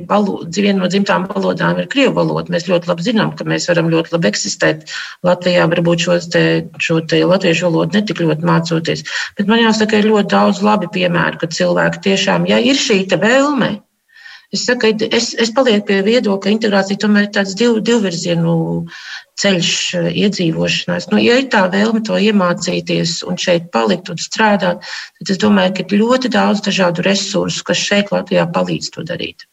[0.06, 4.14] viena no dzimtām valodām ir krievu valoda, mēs ļoti labi zinām, ka mēs varam ļoti
[4.14, 4.94] labi eksistēt
[5.26, 6.44] Latvijā, varbūt te,
[6.78, 9.04] šo te latviešu valodu netik ļoti mācoties.
[9.40, 13.74] Bet man jāsaka, ir ļoti daudz labi piemēru, ka cilvēki tiešām, ja ir šī vēlme,
[14.54, 18.52] Es saku, es, es palieku pie viedokļa, ka integrācija tomēr ir tāds div, divvirzienu
[19.42, 21.10] ceļš eh, iedzīvošanās.
[21.12, 24.86] Nu, ja ir tā vēlme to iemācīties un šeit palikt un strādāt,
[25.20, 29.48] tad es domāju, ka ir ļoti daudz dažādu resursu, kas šeit Latvijā palīdz to darīt.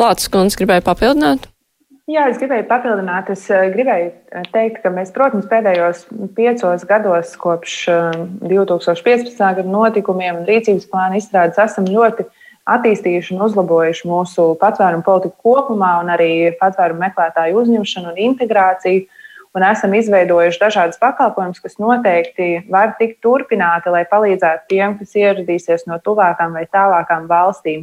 [0.00, 1.46] Lācis Kunds gribēja papildināt.
[2.10, 3.30] Jā, es gribēju papildināt.
[3.32, 6.06] Es eh, gribēju eh, teikt, ka mēs, protams, pēdējos
[6.36, 7.78] piecos gados, kopš
[8.42, 9.38] 2015.
[9.38, 12.26] gada notikumiem un rīcības plāna izstrādes, esam ļoti
[12.70, 19.08] attīstījuši un uzlabojuši mūsu patvērumu politiku kopumā, un arī patvērumu meklētāju uzņemšanu un integrāciju.
[19.52, 25.84] Un esam izveidojuši dažādas pakalpojumus, kas noteikti var tikt turpināti, lai palīdzētu tiem, kas ieradīsies
[25.90, 27.82] no tuvākām vai tālākām valstīm.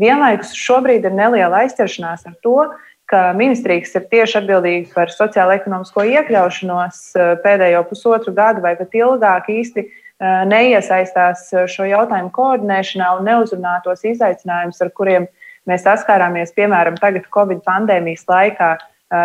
[0.00, 2.70] Vienlaikus šobrīd ir neliela aizķeršanās ar to,
[3.12, 7.02] ka ministrijas ir tieši atbildīgas par sociālo-ekonomisko iekļaušanos
[7.44, 14.04] pēdējo pusotru gadu vai pat ilgāk īsti Eh, neiesaistās šo jautājumu koordinēšanā un neuzrunā tos
[14.06, 15.26] izaicinājumus, ar kuriem
[15.68, 18.76] mēs saskārāmies, piemēram, tagad Covid pandēmijas laikā.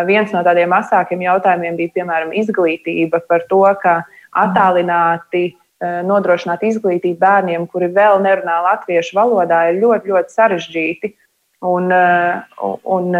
[0.07, 4.01] Viens no tādiem asākiem jautājumiem bija, piemēram, izglītība par to, ka
[4.35, 11.13] attālināti nodrošināt izglītību bērniem, kuri vēl nerunā latviešu valodā, ir ļoti, ļoti sarežģīti.
[11.67, 11.89] Un,
[12.97, 13.17] un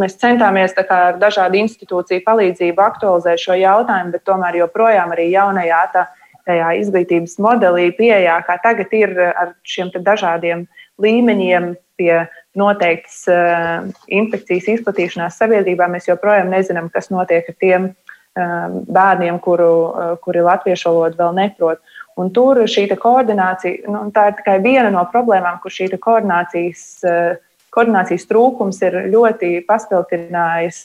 [0.00, 5.82] mēs centāmies kā, ar dažādu institūciju palīdzību aktualizēt šo jautājumu, bet tomēr joprojām arī jaunajā
[5.92, 6.06] tā,
[6.48, 10.66] tajā izglītības modelī, pieejā, kā tagad ir ar šiem dažādiem
[11.02, 12.24] līmeņiem pie
[12.58, 19.70] noteiktas uh, infekcijas izplatīšanās sabiedrībā, mēs joprojām nezinām, kas notiek ar tiem uh, bērniem, kuru,
[19.88, 21.82] uh, kuri latviešu valodu vēl neprot.
[22.18, 27.42] Un tur šī koordinācija, nu, tā ir tikai viena no problēmām, kur šī koordinācijas uh,
[27.74, 30.80] koordinācijas trūkums ir ļoti paspildinājis,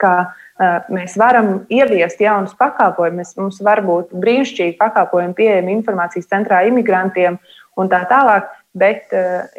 [0.00, 0.14] ka
[0.92, 3.34] mēs varam ieviest jaunus pakalpojumus.
[3.38, 7.38] Mums var būt brīnišķīgi pakalpojumi pieejami informācijas centrā imigrantiem
[7.76, 8.50] un tā tālāk.
[8.74, 9.12] Bet,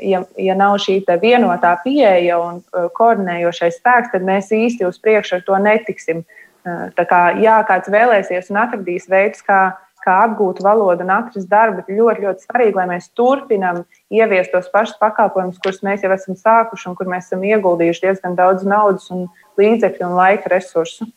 [0.03, 2.57] ja, ja nav šī vienotā pieeja un
[2.97, 6.25] koordinējošais spēks, tad mēs īsti uz priekšu ar to netiksim.
[6.65, 11.81] Tā kā jā, kāds vēlēsies un atradīs veidus, kā kā apgūt valodu un atrast darbu,
[11.81, 16.37] bet ļoti, ļoti svarīgi, lai mēs turpinām ieviest tos pašus pakalpojumus, kurus mēs jau esam
[16.39, 19.27] sākuši un kur mēs esam ieguldījuši diezgan daudz naudas un
[19.59, 21.09] līdzekļu un laika resursu.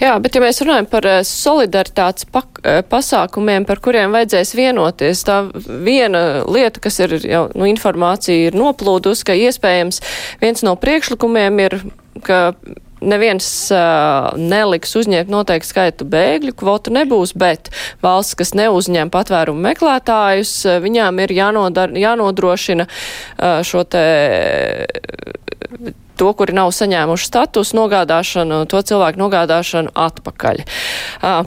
[0.00, 5.36] Jā, bet ja mēs runājam par eh, solidaritātes eh, pasākumiem, par kuriem vajadzēs vienoties, tā
[5.84, 10.00] viena lieta, kas ir jau nu, informācija ir noplūdus, ka iespējams
[10.42, 11.78] viens no priekšlikumiem ir,
[12.26, 12.40] ka
[13.02, 17.72] neviens uh, neliks uzņemt noteiktu skaitu bēgļu, kvotu nebūs, bet
[18.04, 24.04] valsts, kas neuzņem patvērumu meklētājus, viņām ir jānodar, jānodrošina uh, šo te
[26.20, 30.62] to, kuri nav saņēmuši status, nogādāšanu, to cilvēku nogādāšanu atpakaļ.
[31.22, 31.42] Uh,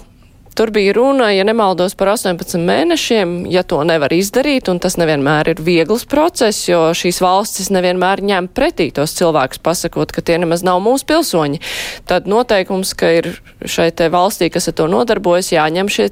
[0.55, 5.49] Tur bija runa, ja nemaldos, par 18 mēnešiem, ja to nevar izdarīt, un tas nevienmēr
[5.51, 10.63] ir viegls process, jo šīs valstis nevienmēr ņem pretī tos cilvēkus, pasakot, ka tie nemaz
[10.63, 11.59] nav mūsu pilsoņi.
[12.07, 13.27] Tad noteikums, ka ir
[13.67, 16.07] šai te valstī, kas ar to nodarbojas, jāņem šie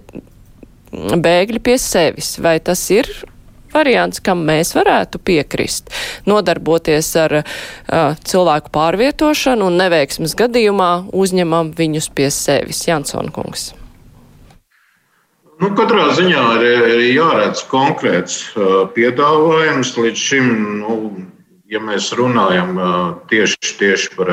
[1.23, 2.33] bēgļi pie sevis.
[2.43, 3.07] Vai tas ir
[3.71, 5.87] variants, kam mēs varētu piekrist,
[6.27, 7.45] nodarboties ar uh,
[8.27, 12.83] cilvēku pārvietošanu un neveiksmes gadījumā uzņemam viņus pie sevis.
[12.89, 13.71] Jansson kungs.
[15.61, 18.39] Nu, katrā ziņā ir, ir jāredz konkrēts
[18.95, 19.91] piedāvājums.
[19.99, 20.47] Līdz šim,
[20.79, 20.95] nu,
[21.69, 22.73] ja mēs runājam
[23.29, 24.31] tieši, tieši par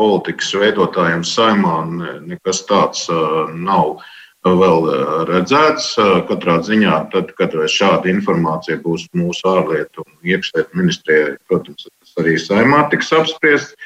[0.00, 3.06] politikas veidotājiem saimā, ne, nekas tāds
[3.54, 4.00] nav
[4.42, 4.90] vēl
[5.30, 5.92] redzēts.
[6.28, 12.38] Katrā ziņā, tad, kad šāda informācija būs mūsu ārlietu un iekšlietu ministrijai, protams, tas arī
[12.42, 13.76] saimā tiks apspriests.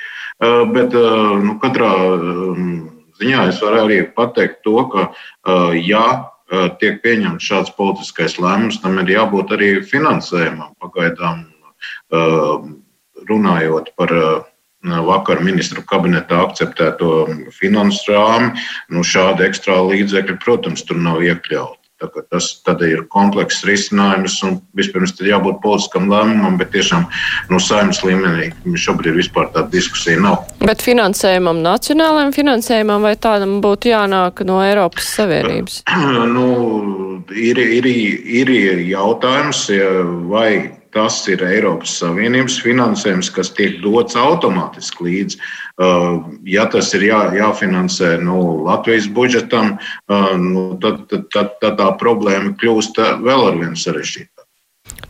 [0.40, 1.92] Bet nu, katrā
[3.20, 5.10] ziņā es varu arī pateikt to, ka,
[5.76, 6.06] ja
[6.80, 10.74] tiek pieņemts šāds politiskais lēmums, tam ir jābūt arī finansējumam.
[10.82, 11.46] Pagaidām
[13.28, 14.12] runājot par
[14.84, 17.12] vakar ministru kabinetā akceptēto
[17.56, 18.52] finansu rāmi,
[18.92, 21.83] nu šādi ekstra līdzekļi, protams, tur nav iekļauti.
[22.02, 22.48] Tas
[22.82, 27.06] ir komplekss risinājums, un vispirms tam jābūt politiskam lēmumam, bet tiešām
[27.52, 30.42] no saimnes līmenī šobrīd vispār tāda diskusija nav.
[30.64, 35.82] Bet finansējumam, nacionālajam finansējumam, vai tādam būtu jānāk no Eiropas Savienības?
[36.36, 36.48] nu,
[37.30, 37.88] ir, ir,
[38.42, 38.54] ir
[38.90, 39.68] jautājums,
[40.32, 40.48] vai
[40.94, 45.40] tas ir Eiropas Savienības finansējums, kas tiek dots automātiski līdzi.
[45.74, 51.80] Uh, ja tas ir jā, jāfinansē nu, Latvijas budžetam, uh, nu, tad, tad, tad, tad
[51.82, 54.34] tā problēma kļūst vēl ar vien sarežģītāka.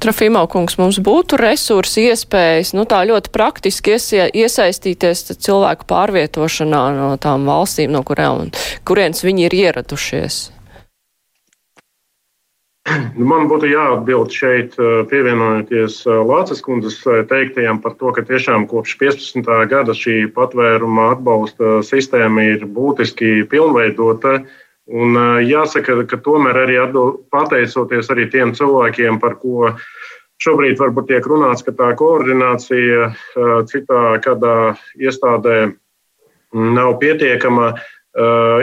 [0.05, 7.09] Trafīmā kungs, mums būtu resursi, iespējas, nu tā ļoti praktiski iesie, iesaistīties cilvēku pārvietošanā no
[7.21, 8.51] tām valstīm, no kurām,
[8.87, 10.43] kurienes viņi ir ieradušies.
[12.85, 18.25] Nu, man būtu jāatbild šeit, eh, pievienojoties eh, Lācis kundzes eh, teiktajam par to, ka
[18.29, 19.49] tiešām kopš 15.
[19.71, 24.43] gada šī patvēruma atbalsta sistēma ir būtiski pilnveidota.
[24.85, 29.71] Un jāsaka, ka tomēr arī atbild, pateicoties arī tiem cilvēkiem, par ko
[30.45, 33.07] šobrīd varbūt tiek runāts, ka tā koordinācija
[33.71, 35.73] citā kādā iestādē
[36.53, 37.71] nav pietiekama,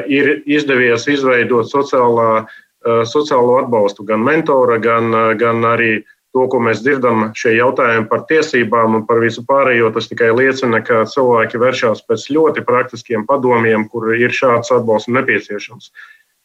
[0.06, 6.60] ir izdevies izveidot sociālā Eh, sociālo atbalstu, gan mentora, gan, eh, gan arī to, ko
[6.64, 11.60] mēs dzirdam, šie jautājumi par tiesībām un par visu pārējo, tas tikai liecina, ka cilvēki
[11.60, 15.92] vēršas pēc ļoti praktiskiem padomiem, kur ir šāds atbalsts nepieciešams.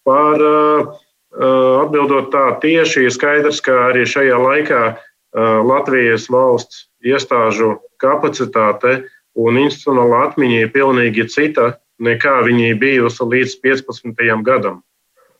[0.04, 0.90] Par uh,
[1.84, 4.82] atbildot tā tieši, ir skaidrs, ka arī šajā laikā
[5.36, 9.04] Latvijas valsts iestāžu kapacitāte
[9.36, 14.42] un institucionāla atmiņa ir pilnīgi cita nekā viņi bijusi līdz 15.
[14.42, 14.82] gadam.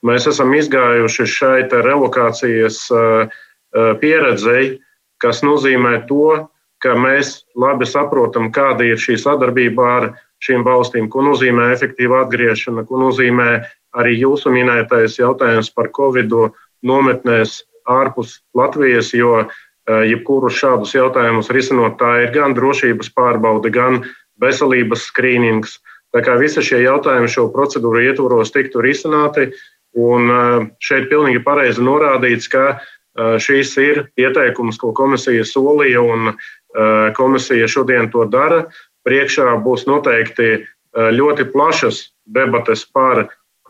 [0.07, 2.82] Mēs esam izgājuši šai relokācijas
[4.00, 4.76] pieredzei,
[5.22, 6.46] kas nozīmē to,
[6.84, 10.09] ka mēs labi saprotam, kāda ir šī sadarbība ar
[10.44, 13.50] šīm valstīm, ko nozīmē efektīva atgriešana, ko nozīmē
[13.96, 16.32] arī jūsu minētais jautājums par Covid
[16.86, 19.46] nometnēs ārpus Latvijas, jo
[19.86, 21.96] jebkurus šādus jautājumus risinot.
[22.00, 24.02] Tā ir gan drošības pārbaude, gan
[24.42, 25.78] veselības skrīnings.
[26.14, 29.50] Tā kā visi šie jautājumi šo procedūru ietvaros tiktu risināti,
[29.97, 30.28] un
[30.84, 32.76] šeit pilnīgi pareizi norādīts, ka
[33.16, 36.34] šīs ir ieteikums, ko komisija solīja, un
[37.16, 38.66] komisija šodien to dara.
[39.09, 43.26] Priekšā būs noteikti ļoti plašas debates par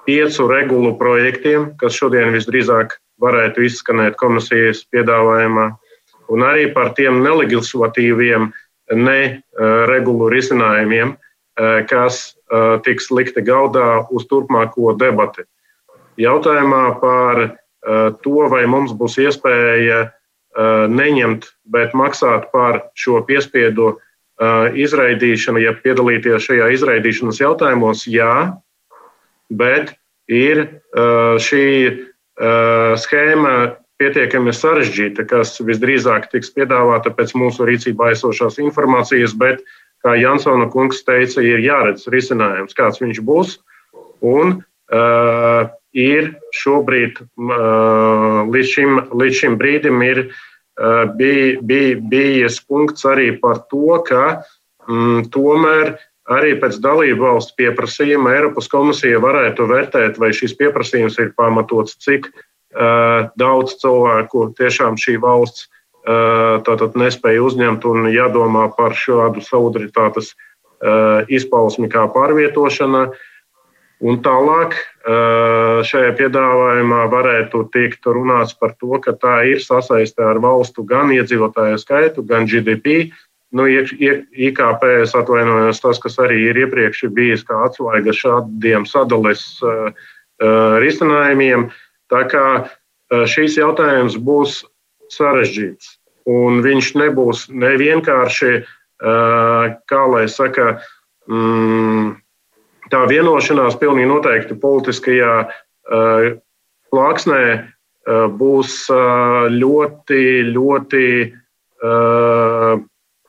[0.07, 5.71] piecu regulu projektiem, kas šodien visdrīzāk varētu izskanēt komisijas piedāvājumā,
[6.33, 8.51] un arī par tiem nelegislatīviem,
[8.95, 11.17] neregulu risinājumiem,
[11.91, 12.37] kas
[12.87, 15.47] tiks likti galdā uz turpmāko debati.
[16.21, 17.43] Jautājumā par
[18.25, 20.07] to, vai mums būs iespēja
[20.91, 23.97] neņemt, bet maksāt par šo piespiedu
[24.77, 28.57] izraidīšanu, ja piedalīties šajā izraidīšanas jautājumos, jā,
[29.53, 29.95] bet
[30.29, 30.67] ir
[31.41, 31.67] šī
[33.01, 33.55] schēma
[33.97, 39.63] pietiekami sarežģīta, kas visdrīzāk tiks piedāvāta pēc mūsu rīcībā esošās informācijas, bet,
[40.05, 43.57] kā Jansona kungs teica, ir jāredz risinājums, kāds viņš būs.
[44.21, 44.61] Un
[45.97, 53.33] ir šobrīd, uh, līdz, šim, līdz šim brīdim, ir uh, bij, bij, bijis punkts arī
[53.41, 54.25] par to, ka
[54.89, 55.97] mm, tomēr
[56.33, 62.29] arī pēc dalību valstu pieprasījuma Eiropas komisija varētu vērtēt, vai šis pieprasījums ir pamatots, cik
[62.29, 70.35] uh, daudz cilvēku tiešām šī valsts uh, tātad nespēja uzņemt un jādomā par šādu solidaritātes
[70.35, 73.09] uh, izpausmi kā pārvietošana.
[74.05, 74.75] Un tālāk
[75.89, 81.79] šajā piedāvājumā varētu tikt runāts par to, ka tā ir sasaiste ar valstu gan iedzīvotāju
[81.81, 83.23] skaitu, gan GDP, uh,
[83.55, 89.93] Nu, IKP es atvainojos, tas, kas arī ir iepriekš bijis kā atslēga šādiem sadales uh,
[90.43, 91.69] uh, risinājumiem.
[92.11, 94.65] Tā kā uh, šīs jautājums būs
[95.15, 95.95] sarežģīts.
[96.27, 98.57] Un viņš nebūs nevienkārši,
[98.99, 100.81] kā lai saka,
[101.31, 102.17] mm,
[102.93, 105.33] tā vienošanās pilnīgi noteikti politiskajā
[106.91, 107.43] plāksnē
[108.39, 108.77] būs
[109.55, 110.23] ļoti,
[110.55, 111.07] ļoti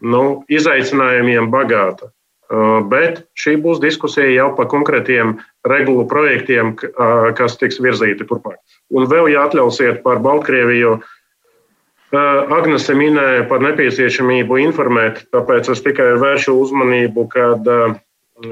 [0.01, 2.11] nu, izaicinājumiem bagāta.
[2.47, 5.33] Uh, bet šī būs diskusija jau par konkrētiem
[5.67, 8.55] regulu projektiem, uh, kas tiks virzīti turpmāk.
[8.95, 16.13] Un vēl, ja atļausiet par Baltkrieviju, uh, Agnese minēja par nepieciešamību informēt, tāpēc es tikai
[16.23, 17.67] vēršu uzmanību, kad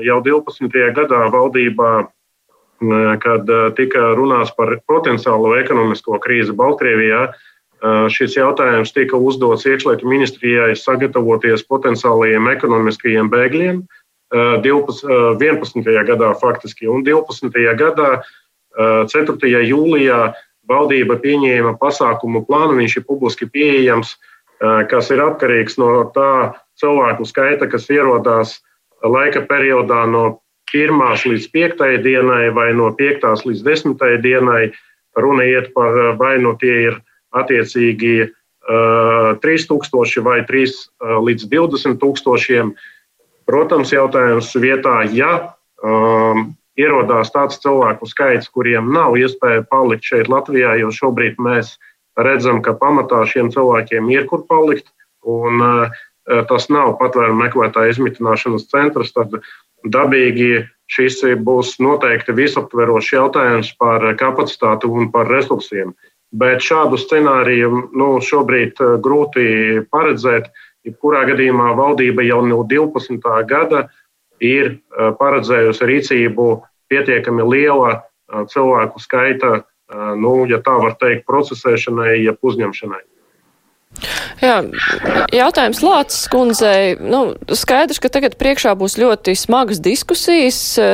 [0.05, 0.69] jau 12.
[0.95, 1.91] gadā valdībā,
[3.23, 7.29] kad tika runāts par potenciālo ekonomisko krīzi Baltkrievijā,
[8.09, 13.81] Šis jautājums tika uzdots iekšlietu ministrijai sagatavoties potenciālajiem ekonomiskajiem bēgļiem
[14.63, 15.03] 12,
[15.41, 15.91] 11.
[16.07, 17.51] gadā faktiski, un 12.
[17.77, 18.09] gadā
[19.11, 19.51] 4.
[19.69, 20.21] jūlijā
[20.67, 24.15] valdība pieņēma pasākumu plānu, viņš ir publiski pieejams,
[24.89, 28.57] kas ir atkarīgs no tā cilvēku skaita, kas ierodās
[29.03, 30.39] laika periodā no
[30.73, 30.95] 1.
[31.31, 31.83] līdz 5.
[32.03, 33.45] dienai vai no 5.
[33.45, 34.21] līdz 10.
[34.23, 34.71] dienai.
[35.15, 36.97] Runa iet par vai nu tie ir
[37.35, 38.31] attiecīgi
[38.65, 40.73] 3000 vai 3
[41.23, 42.73] līdz 20 tūkstošiem.
[43.45, 45.53] Protams, jautājums vietā, ja
[45.85, 51.75] um, ierodās tāds cilvēku skaits, kuriem nav iespēja palikt šeit Latvijā, jo šobrīd mēs
[52.17, 54.89] redzam, ka pamatā šiem cilvēkiem ir kur palikt,
[55.21, 55.93] un uh,
[56.49, 59.38] tas nav patvērumu meklētāju izmitināšanas centrs, tad
[59.86, 65.93] dabīgi šis būs noteikti visaptverošs jautājums par kapacitāti un par resursiem.
[66.36, 70.49] Bet šādu scenāriju nu, šobrīd grūti paredzēt.
[70.86, 73.21] Jebkurā gadījumā valdība jau no 12.
[73.49, 73.88] gada
[74.43, 76.49] ir paredzējusi rīcību
[76.91, 78.03] pietiekami liela
[78.51, 79.63] cilvēku skaita,
[80.17, 83.01] nu, ja tā var teikt, procesēšanai, jeb uzņemšanai.
[84.43, 84.57] Jā,
[85.33, 86.95] jautājums Lācis kundzei.
[86.99, 90.87] Nu, skaidrs, ka tagad priekšā būs ļoti smagas diskusijas, e,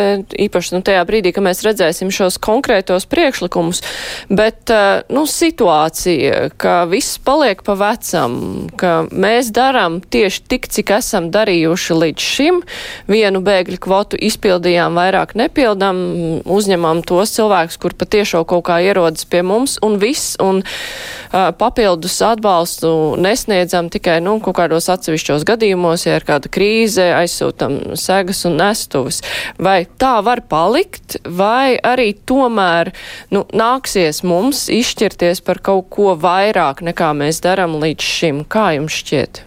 [0.45, 3.81] īpaši nu, tajā brīdī, kad mēs redzēsim šos konkrētos priekšlikumus,
[4.29, 4.81] bet e,
[5.13, 8.37] nu, situācija, ka viss paliek pa vecam,
[8.79, 12.61] ka mēs darām tieši tik, cik esam darījuši līdz šim,
[13.09, 16.05] vienu bēgļu kvotu izpildījām, vairāk nepildām,
[16.45, 22.19] uzņemam tos cilvēkus, kur patiešo kaut kā ierodas pie mums un viss, un uh, papildus
[22.25, 22.90] atbalstu
[23.21, 29.21] nesniedzam tikai nu, kaut kādos atsevišķos gadījumos, ja ir kāda krīze, aizsūtam segas un nestuvis.
[29.61, 32.93] Vai tā var palikt, vai arī tomēr
[33.33, 38.43] nu, nāksies mums izšķirties par kaut ko vairāk nekā mēs darām līdz šim?
[38.51, 39.45] Kā jums šķiet?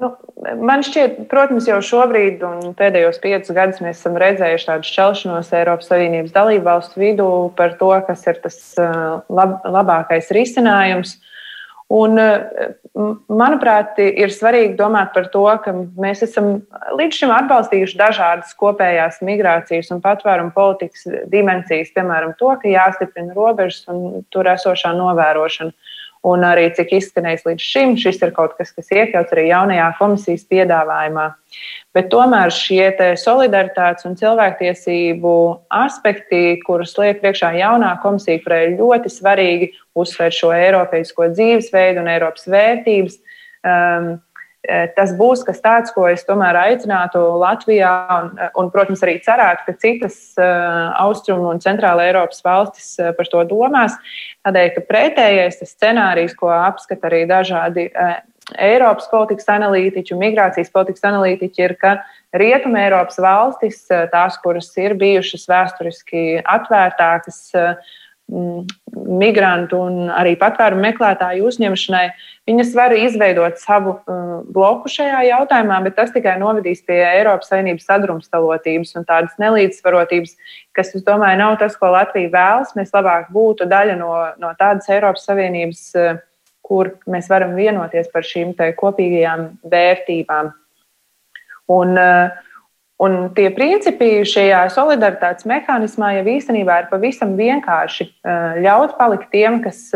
[0.00, 0.14] Nu,
[0.64, 5.90] man šķiet, protams, jau šobrīd un pēdējos piecus gadus mēs esam redzējuši tādu šķelšanos Eiropas
[5.90, 7.26] Savienības dalību valstu vidū
[7.58, 11.18] par to, kas ir tas uh, lab, labākais risinājums.
[11.90, 12.14] Un,
[13.40, 16.60] manuprāt, ir svarīgi domāt par to, ka mēs esam
[16.98, 23.82] līdz šim atbalstījuši dažādas kopējās migrācijas un patvērumu politikas dimensijas, piemēram, to, ka jāstiprina robežas
[23.90, 25.74] un tur esošā novērošana.
[26.28, 30.42] Un arī cik izskanējis līdz šim, šis ir kaut kas, kas iekļauts arī jaunajā komisijas
[30.52, 31.30] piedāvājumā.
[31.96, 35.32] Bet tomēr šie solidaritātes un cilvēktiesību
[35.72, 42.12] aspekti, kurus liek priekšā jaunā komisija, kurai ir ļoti svarīgi uzsvērt šo eiropeisko dzīvesveidu un
[42.12, 43.16] Eiropas vērtības,
[43.64, 44.12] um,
[44.96, 49.76] tas būs kas tāds, ko es tomēr aicinātu Latvijā, un, un protams, arī cerētu, ka
[49.80, 53.96] citas austrumu un centrāla Eiropas valstis par to domās.
[54.44, 57.88] Tādēļ, ka pretējais scenārijs, ko apskata arī dažādi
[58.58, 61.96] Eiropas politikas analītiķi un migrācijas politikas analītiķi, ir, ka
[62.36, 67.40] Rietuma Eiropas valstis, tās, kuras ir bijušas vēsturiski atvērtākas,
[68.30, 72.04] migrantu un arī patvērumu meklētāju uzņemšanai,
[72.48, 77.88] viņas var izveidot savu uh, bloku šajā jautājumā, bet tas tikai novedīs pie Eiropas Savienības
[77.90, 80.36] sadrumstalotības un tādas nelīdzsvarotības,
[80.76, 82.74] kas, es domāju, nav tas, ko Latvija vēlas.
[82.78, 84.12] Mēs labāk būtu daļa no,
[84.42, 86.20] no tādas Eiropas Savienības, uh,
[86.66, 90.54] kur mēs varam vienoties par šīm kopīgajām vērtībām.
[91.70, 92.46] Un, uh,
[93.00, 98.10] Un tie principi šajā solidaritātes mehānismā jau īstenībā ir pavisam vienkārši
[98.60, 99.86] ļaut palikt tiem, kas,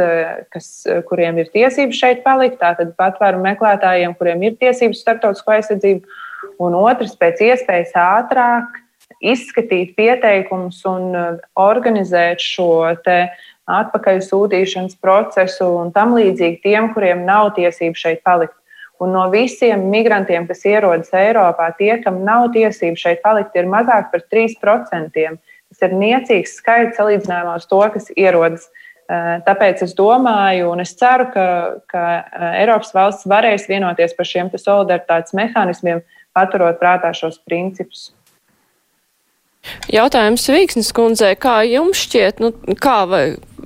[0.55, 0.70] kas,
[1.11, 6.16] kuriem ir tiesības šeit palikt, tātad patvērumu meklētājiem, kuriem ir tiesības starptautisko aizsardzību,
[6.64, 8.80] un otrs pēc iespējas ātrāk
[9.20, 11.12] izskatīt pieteikumus un
[11.61, 12.88] organizēt šo
[13.68, 18.57] atpakaļ sūtīšanas procesu un tam līdzīgi tiem, kuriem nav tiesību šeit palikt.
[19.03, 24.12] Un no visiem migrantiem, kas ierodas Eiropā, tie, kam nav tiesību šeit palikt, ir mazāk
[24.12, 25.26] par 3%.
[25.74, 28.68] Tas ir niecīgs skaits salīdzinājumā ar to, kas ierodas.
[29.05, 31.47] Eh, tāpēc es domāju, un es ceru, ka,
[31.90, 36.01] ka eh, Eiropas valsts varēs vienoties par šiem solidaritātes mehānismiem,
[36.32, 38.12] paturot prātā šos principus.
[39.92, 43.24] Jautājums Vīksnes kundzei, kā jums šķiet, nu, kā vai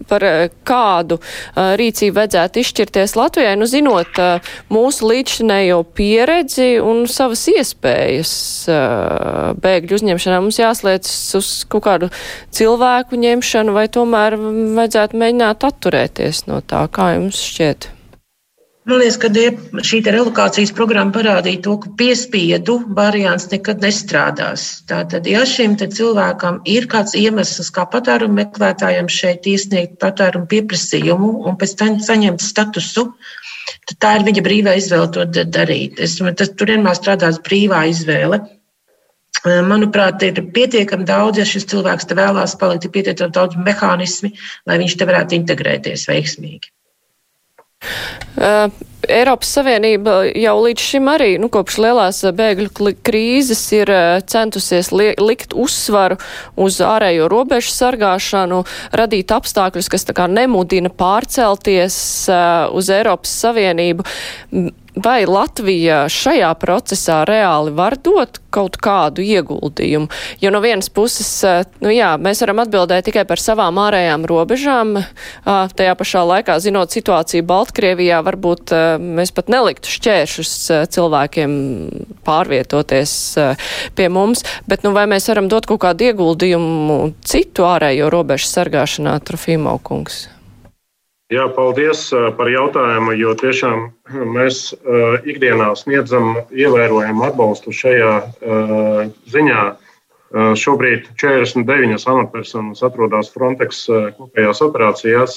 [0.09, 7.05] par eh, kādu uh, rīcību vajadzētu izšķirties Latvijai, nu zinot uh, mūsu līdzšinējo pieredzi un
[7.11, 8.33] savas iespējas
[8.73, 10.41] uh, bēgļu uzņemšanā.
[10.45, 12.11] Mums jāslēdz uz kaut kādu
[12.55, 17.93] cilvēku ņemšanu vai tomēr vajadzētu mēģināt atturēties no tā, kā jums šķiet?
[18.89, 19.29] Man liekas, ka
[19.85, 24.63] šī relokācijas programma parādīja to, ka piespiedu variants nekad nestrādās.
[24.89, 31.59] Tātad, ja šim cilvēkam ir kāds iemesls, kā patērumu meklētājiem šeit iesniegt patērumu pieprasījumu un
[31.61, 33.05] pēc tam saņemt statusu,
[33.91, 36.01] tad tā ir viņa brīvā izvēle to darīt.
[36.01, 38.41] Es, tas, tur vienmēr strādās brīvā izvēle.
[39.69, 44.33] Manuprāt, ir pietiekami daudz, ja šis cilvēks te vēlās palikt, ir pietiekami daudz mehānismi,
[44.65, 46.73] lai viņš te varētu integrēties veiksmīgi.
[48.37, 48.71] Uh,
[49.09, 53.93] Eiropas Savienība jau līdz šim arī, nu, kopš lielās bēgļu krīzes ir
[54.29, 56.19] centusies li likt uzsvaru
[56.61, 58.65] uz ārējo robežu sargāšanu,
[58.97, 61.97] radīt apstākļus, kas tā kā nemudina pārcelties
[62.33, 64.07] uh, uz Eiropas Savienību.
[64.99, 70.09] Vai Latvija šajā procesā reāli var dot kaut kādu ieguldījumu?
[70.43, 74.97] Jo no vienas puses, eh, nu jā, mēs varam atbildēt tikai par savām ārējām robežām.
[75.45, 80.55] Tajā pašā laikā, zinot situāciju Baltkrievijā, varbūt mēs pat neliktu šķēršus
[80.95, 81.53] cilvēkiem
[82.27, 83.13] pārvietoties
[83.99, 84.45] pie mums.
[84.69, 90.27] Bet nu vai mēs varam dot kaut kādu ieguldījumu citu ārējo robežu sargāšanā, Trofīmo kungs?
[91.29, 92.07] Jā, paldies
[92.39, 93.83] par jautājumu, jo tiešām
[94.33, 94.71] mēs
[95.29, 98.15] ikdienā sniedzam ievērojamu atbalstu šajā
[99.29, 99.65] ziņā.
[100.61, 103.85] Šobrīd 49 amatpersonas atrodas Frontex
[104.17, 105.37] kopējās operācijās,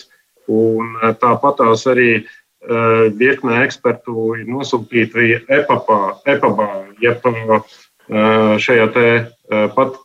[0.52, 2.10] un tāpatās arī
[3.18, 6.68] virkne ekspertu ir nosūtīti EPABā,
[7.02, 7.24] jeb
[8.62, 9.06] šajā te
[9.74, 9.96] pat,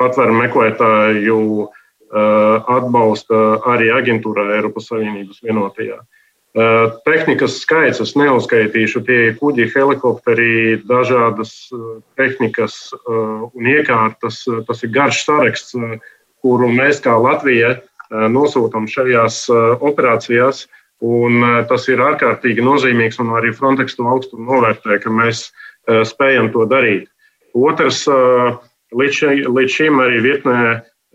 [0.00, 1.40] patvēru meklētāju
[2.06, 5.96] Eh, atbalsta arī aģentūrā Eiropas Savienības vienotajā.
[5.98, 11.82] Eh, tehnikas skaits es neuzskaitīšu, tie ir kuģi, helikopteri, dažādas eh,
[12.14, 14.44] tehnikas un iekārtas.
[14.68, 15.74] Tas ir garš saraksts,
[16.46, 17.74] kuru mēs kā Latvija
[18.30, 19.48] nosūtām šajās
[19.82, 20.68] operācijās.
[21.04, 25.50] Un tas ir ārkārtīgi nozīmīgs, un arī Frontex to augstu novērtē, ka mēs
[26.08, 27.10] spējam to darīt.
[27.52, 28.06] Otrs,
[28.96, 30.60] līdz šim arī virknē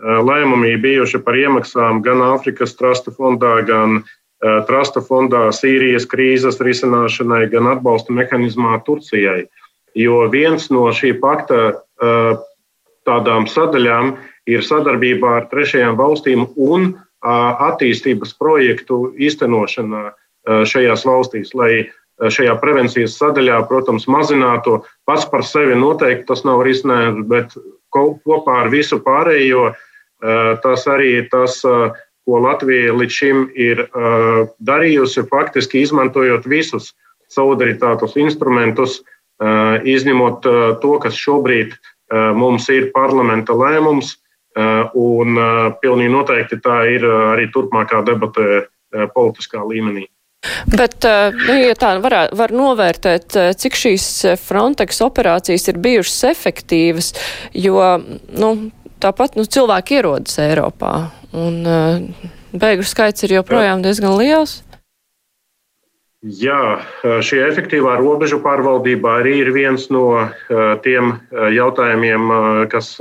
[0.02, 4.04] lēmumi bijuši par iemaksām gan Āfrikas Trasta fondā, gan
[4.42, 9.46] Trasta fondā Sīrijas krīzes risināšanai, gan atbalsta mehānismā Turcijai.
[9.98, 11.82] Jo viens no šī pakta
[13.06, 14.16] tādām sadaļām
[14.50, 20.12] ir sadarbībā ar trešajām valstīm un attīstības projektu īstenošanā
[20.66, 21.90] šajās valstīs, lai
[22.22, 24.82] šajā prevencijas sadaļā, protams, mazinātu.
[25.10, 27.56] Pats par sevi noteikti tas nav risinājums, bet
[27.94, 29.72] kopā ar visu pārējo
[30.62, 33.88] tas arī tas, ko Latvija līdz šim ir
[34.62, 36.92] darījusi, faktiski izmantojot visus
[37.34, 39.00] solidaritātes instrumentus,
[39.42, 40.46] izņemot
[40.82, 41.74] to, kas šobrīd
[42.38, 44.18] mums ir parlamenta lēmums,
[44.56, 45.38] un
[45.82, 48.66] pilnīgi noteikti tā ir arī turpmākā debata
[49.16, 50.08] politiskā līmenī.
[50.68, 51.06] Bet,
[51.46, 54.08] nu, ja tā var, var novērtēt, cik šīs
[54.42, 57.12] Frontex operācijas ir bijušas efektīvas,
[57.54, 57.78] jo,
[58.34, 58.50] nu,
[59.04, 60.96] tāpat, nu, cilvēki ierodas Eiropā,
[61.38, 61.62] un
[62.52, 64.60] bēgļu skaits ir joprojām diezgan liels.
[66.22, 70.30] Jā, šī efektīvā robežu pārvaldība arī ir viens no
[70.86, 72.30] tiem jautājumiem,
[72.70, 72.92] kas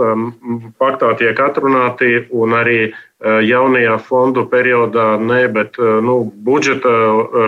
[0.81, 2.79] paktā tiek atrunāti, un arī
[3.21, 6.89] jaunajā fondu periodā, ne, bet nu, budžeta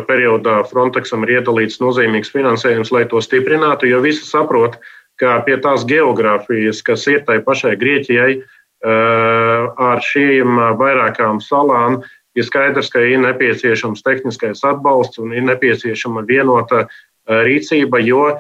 [0.05, 4.77] periodā Frontexam ir iedalīts nozīmīgs finansējums, lai to stiprinātu, jo visi saprot,
[5.17, 8.43] ka pie tās geogrāfijas, kas ir tai pašai Grieķijai,
[8.85, 12.03] ar šīm vairākām salām,
[12.39, 16.87] ir skaidrs, ka ir nepieciešams tehniskais atbalsts un ir nepieciešama vienota
[17.29, 18.39] rīcība, jo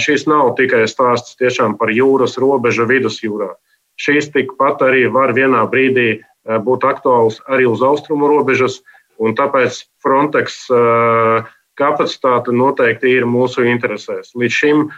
[0.00, 1.36] šis nav tikai stāsts
[1.78, 3.52] par jūras robežu vidusjūrā.
[4.00, 8.80] Šīs tikpat arī var vienā brīdī būt aktuāls arī uz austrumu robežas,
[9.20, 10.66] un tāpēc Frontex
[11.78, 14.32] kapacitāte noteikti ir mūsu interesēs.
[14.34, 14.88] Līdz šim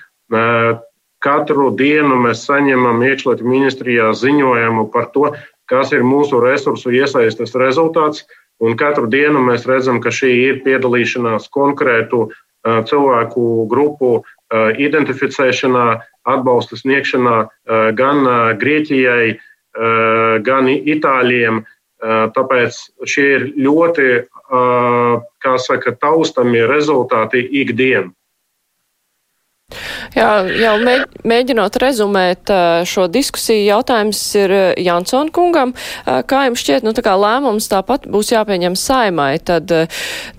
[1.23, 5.35] katru dienu mēs saņemam iekšlietu ministrijā ziņojumu par to,
[5.71, 8.25] kas ir mūsu resursu iesaistes rezultāts.
[8.62, 12.31] Un katru dienu mēs redzam, ka šī ir piedalīšanās konkrētu
[12.67, 15.87] cilvēku grupu identificēšanā,
[16.27, 17.37] atbalsta sniegšanā
[17.99, 19.37] gan Grieķijai,
[20.47, 21.64] gan Itāļiem.
[22.37, 24.09] Tāpēc šie ir ļoti,
[25.43, 28.12] kā saka, taustami rezultāti ikdienu.
[30.17, 30.75] Jā, jau
[31.27, 32.53] mēģinot rezumēt
[32.89, 35.75] šo diskusiju, jautājums ir Jansona kungam.
[36.07, 39.75] Kā jums šķiet, nu tā kā lēmums tāpat būs jāpieņem saimai, tad,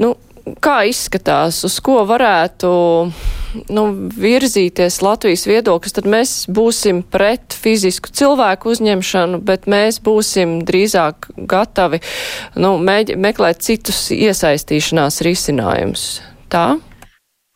[0.01, 0.13] nu,
[0.63, 2.71] kā izskatās, uz ko varētu
[3.73, 3.83] nu,
[4.17, 12.01] virzīties Latvijas viedoklis, tad mēs būsim pret fizisku cilvēku uzņemšanu, bet mēs būsim drīzāk gatavi
[12.55, 16.09] nu, mēģi, meklēt citus iesaistīšanās risinājumus.
[16.53, 16.69] Tā?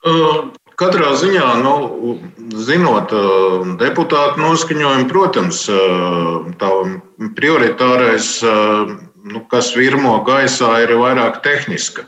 [0.01, 0.49] Uh,
[0.81, 2.15] Katrā ziņā, nu,
[2.57, 6.71] zinot uh, deputātu noskaņojumu, protams, uh, tā
[7.37, 12.07] prioritārais, uh, nu, kas virmo gaisā, ir vairāk tehniska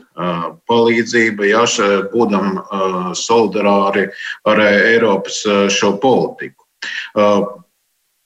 [0.66, 1.62] palīdzība, ja
[2.10, 2.58] būdam
[3.18, 4.08] solidāri
[4.46, 6.66] ar Eiropas šo politiku.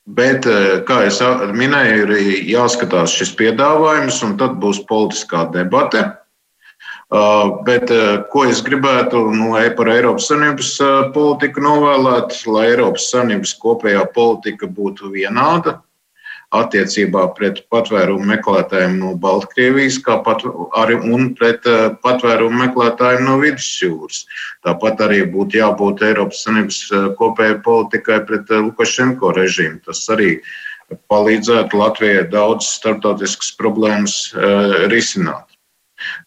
[0.09, 0.49] Bet,
[0.89, 2.15] kā jau minēju, ir
[2.49, 6.07] jāskatās šis piedāvājums, un tad būs politiskā debate.
[7.09, 13.07] Uh, bet uh, ko es gribētu nu, par Eiropas Savienības uh, politiku novēlēt, lai Eiropas
[13.09, 15.79] Savienības kopējā politika būtu vienāda
[16.53, 20.45] attiecībā pret patvērumu meklētājiem no Baltkrievijas, kā pat
[20.77, 21.01] arī
[21.41, 21.65] pret
[22.05, 24.23] patvērumu meklētājiem no Vidusjūras.
[24.65, 26.81] Tāpat arī būtu jābūt Eiropas Savienības
[27.21, 29.81] kopējai politikai pret Lukašenko režīmu.
[29.89, 30.43] Tas arī
[31.09, 34.27] palīdzētu Latvijai daudz starptautiskas problēmas
[34.93, 35.58] risināt.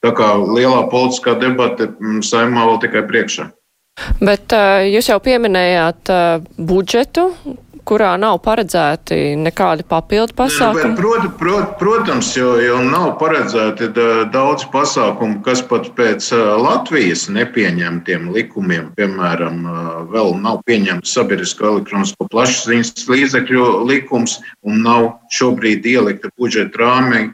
[0.03, 3.49] Tā kā lielā politiskā debata mm, saimā vēl tikai priekšā.
[4.23, 4.53] Bet
[4.87, 6.09] jūs jau pieminējāt
[6.57, 7.27] budžetu,
[7.87, 10.95] kurā nav paredzēti nekādi papildu pasākumi?
[10.99, 13.89] Prot, prot, protams, jo, jo nav paredzēti
[14.33, 19.63] daudz pasākumu, kas pat pēc Latvijas nepieņemtiem likumiem, piemēram,
[20.13, 27.25] vēl nav pieņemts sabiedrisko elektronisko plašsaziņas līdzekļu likums un nav šobrīd ielikta budžeta rāmī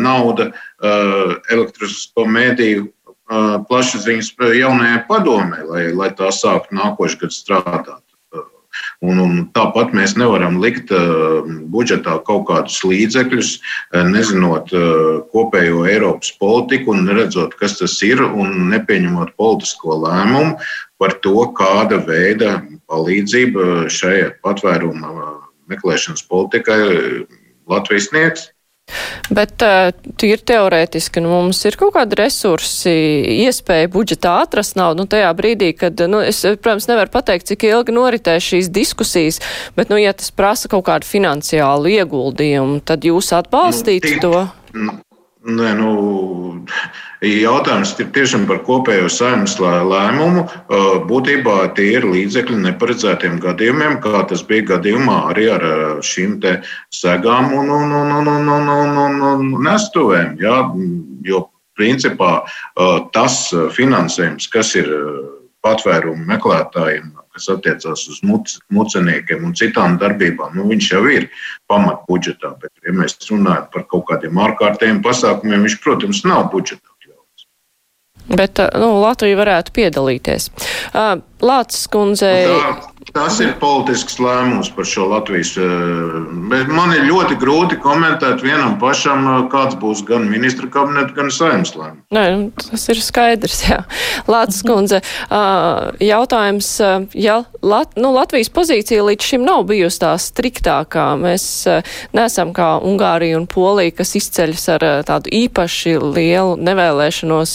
[0.00, 0.52] nauda
[0.82, 2.88] elektronisko mēdīju
[3.70, 8.02] plašsaziņas jaunajai padomē, lai, lai tā sāktu nākošais gads strādāt.
[9.04, 15.84] Un, un tāpat mēs nevaram likt uh, budžetā kaut kādus līdzekļus, uh, nezinot uh, kopējo
[15.88, 20.56] Eiropas politiku un neredzot, kas tas ir, un nepieņemot politisko lēmumu
[21.00, 22.58] par to, kāda veida
[22.88, 25.12] palīdzība šai patvēruma
[25.72, 26.80] meklēšanas politikai
[27.68, 28.50] Latvijas sniegs.
[29.34, 29.58] Bet
[30.20, 32.92] tīri teorētiski nu, mums ir kaut kādi resursi,
[33.46, 35.02] iespēja budžetā atrast naudu.
[35.02, 39.40] Nu, tajā brīdī, kad, nu, es, protams, nevaru pateikt, cik ilgi noritēs šīs diskusijas,
[39.78, 44.46] bet, nu, ja tas prasa kaut kādu finansiālu ieguldījumu, tad jūs atbalstītu nu, to?
[45.46, 45.90] Nē, nu,
[47.22, 50.42] jautājums ir tiešām par kopējo saimnes lēmumu.
[51.06, 55.66] Būtībā tie ir līdzekļi neparedzētiem gadījumiem, kā tas bija gadījumā arī ar
[56.02, 56.40] šīm
[56.90, 60.34] segām un, un, un, un, un, un, un, un nestuvēm.
[60.42, 60.64] Ja?
[61.22, 61.46] Jo
[61.78, 62.40] principā
[63.14, 63.38] tas
[63.76, 64.90] finansējums, kas ir
[65.62, 71.28] patvērumu meklētājiem, kas attiecās uz muceniekiem un citām darbībām, nu, viņš jau ir
[71.70, 72.56] pamatbudžetā.
[72.62, 76.86] Bet, ja mēs runājam par kaut kādiem ārkārtējiem pasākumiem, viņš, protams, nav budžetā.
[78.26, 80.48] Bet nu, Latvija varētu piedalīties.
[81.46, 82.40] Lācis kundzei.
[82.50, 85.52] Nu, tā, Tas ir politisks lēmums par šo Latvijas.
[85.56, 85.62] Eh,
[86.50, 91.30] bet man ir ļoti grūti komentēt vienam pašam, eh, kāds būs gan ministra kabineta, gan
[91.30, 92.02] saimnes lēmums.
[92.10, 93.62] Nē, nu, tas ir skaidrs.
[94.26, 95.00] Lācis kundze,
[96.00, 96.68] jautājums,
[97.14, 101.06] ja Lat, nu, Latvijas pozīcija līdz šim nav bijusi tā striktākā.
[101.20, 101.44] Mēs
[102.14, 107.54] nesam kā Ungārija un Polija, kas izceļas ar tādu īpaši lielu nevēlēšanos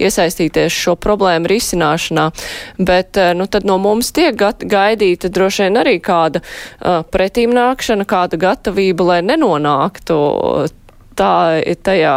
[0.00, 2.30] iesaistīties šo problēmu risināšanā.
[2.78, 8.40] Bet nu, tad no mums tiek gaidīts gaidīta droši vien arī kāda uh, pretīmnākšana, kāda
[8.40, 10.20] gatavība, lai nenonāktu
[11.20, 12.14] tā ir tajā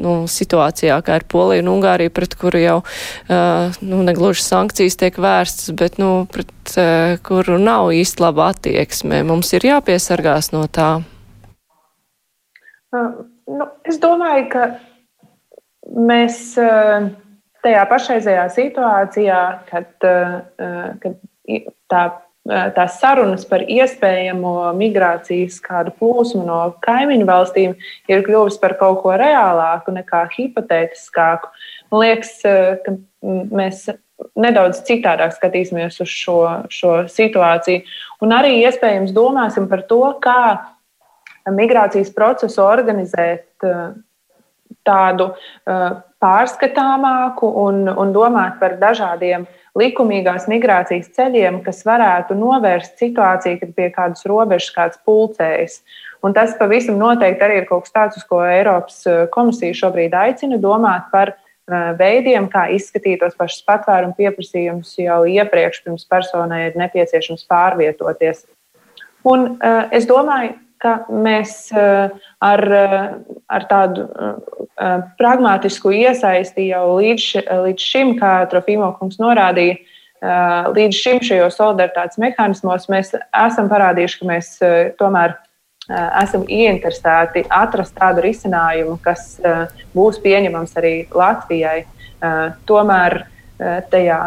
[0.00, 5.18] nu, situācijā, kā ir Polija un Ungārija, pret kuru jau uh, nu, negluži sankcijas tiek
[5.20, 9.22] vērstas, bet nu, pret uh, kuru nav īsti laba attieksme.
[9.28, 10.92] Mums ir jāpiesargās no tā.
[12.94, 14.68] Uh, nu, es domāju, ka
[16.10, 17.10] mēs uh,
[17.64, 21.20] tajā pašreizējā situācijā, kad, uh, kad
[21.90, 22.04] tā,
[22.76, 27.74] tās sarunas par iespējamo migrācijas kādu plūsmu no kaimiņu valstīm
[28.10, 31.50] ir kļuvusi par kaut ko reālāku nekā hipotētiskāku.
[31.92, 32.32] Man liekas,
[32.84, 33.88] ka mēs
[34.40, 36.40] nedaudz citādāk skatīsimies uz šo,
[36.72, 37.84] šo situāciju.
[38.24, 40.40] Un arī iespējams domāsim par to, kā
[41.50, 43.48] migrācijas procesu organizēt
[44.86, 45.30] tādu
[46.20, 53.74] pārskatāmāku un, un domāt par dažādiem uh, likumīgās migrācijas ceļiem, kas varētu novērst situāciju, kad
[53.76, 55.80] pie kādas robežas kāds pulcējas.
[56.26, 60.16] Un tas pavisam noteikti arī ir kaut kas tāds, uz ko Eiropas eh, komisija šobrīd
[60.16, 66.66] aicina domāt par eh, veidiem, kā izskatīt tos pašus patvērumu pieprasījumus jau iepriekš, pirms personai
[66.68, 68.44] ir nepieciešams pārvietoties.
[69.28, 72.12] Un uh, es domāju, ka mēs uh,
[72.44, 72.62] ar,
[73.50, 77.26] ar tādu uh, pragmatisku iesaisti jau līdz,
[77.66, 79.76] līdz šim, kā Trofīmo kungs norādīja,
[80.76, 84.50] līdz šim šajos solidaritātes mehānismos mēs esam parādījuši, ka mēs
[84.98, 85.32] tomēr
[86.20, 89.38] esam ieinteresēti atrast tādu risinājumu, kas
[89.96, 91.86] būs pieņemams arī Latvijai.
[92.68, 93.39] Tomēr uh, Eh,
[93.92, 94.18] tajā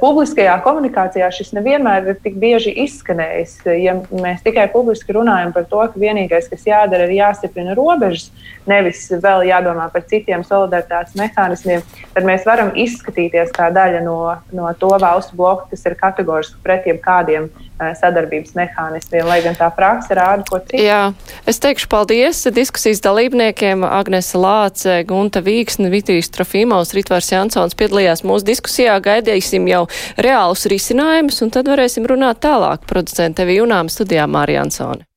[0.00, 3.54] publiskajā komunikācijā šis nevienmēr ir tik bieži izskanējis.
[3.76, 8.30] Ja mēs tikai publiski runājam par to, ka vienīgais, kas jādara, ir jāstiprina robežas,
[8.68, 11.84] nevis vēl jādomā par citiem solidaritātes mehānismiem,
[12.14, 14.18] tad mēs varam izskatīties kā daļa no,
[14.56, 19.70] no to valstu bloka, kas ir kategoriski pret jebkādiem eh, sadarbības mehānismiem, lai gan tā
[19.74, 20.82] praksa rāda ko citu.
[20.82, 21.12] Jā,
[21.48, 28.50] es teikšu paldies diskusijas dalībniekiem Agnese Lāce, Gunta Vīksne, Vitrijs Trofīmaus, Ritvārs Jansons piedalījās mūsu
[28.52, 29.86] diskusijā gaidīsim jau
[30.18, 32.86] reālus risinājumus, un tad varēsim runāt tālāk.
[32.88, 35.07] Producente Vijunām studijā Mārija Ansone.